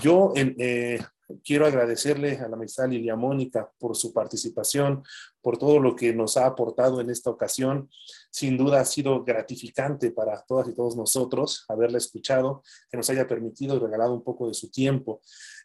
[0.02, 0.98] Yo eh,
[1.44, 5.02] quiero agradecerle a la maestra Lilia Mónica por su participación,
[5.40, 7.88] por todo lo que nos ha aportado en esta ocasión.
[8.30, 13.26] Sin duda ha sido gratificante para todas y todos nosotros haberla escuchado, que nos haya
[13.26, 15.20] permitido y regalado un poco de su tiempo.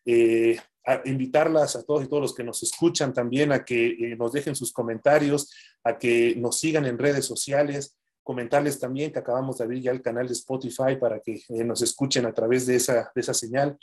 [0.06, 0.60] Eh,
[1.06, 4.56] invitarlas a todos y todos los que nos escuchan también a que eh, nos dejen
[4.56, 5.54] sus comentarios,
[5.84, 10.02] a que nos sigan en redes sociales, comentarles también que acabamos de abrir ya el
[10.02, 13.78] canal de Spotify para que eh, nos escuchen a través de esa, de esa señal.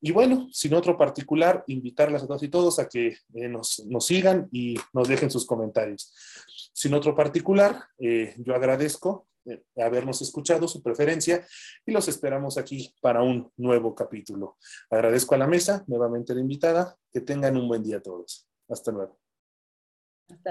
[0.00, 4.06] Y bueno, sin otro particular, invitarlas a todos y todos a que eh, nos, nos,
[4.06, 6.12] sigan y nos dejen sus comentarios.
[6.72, 9.28] Sin otro particular, yo agradezco
[9.76, 11.46] habernos escuchado, su preferencia,
[11.84, 14.56] y los esperamos aquí para un nuevo capítulo.
[14.90, 18.48] Agradezco a la mesa, nuevamente la invitada, que tengan un buen día todos.
[18.68, 19.23] Hasta luego.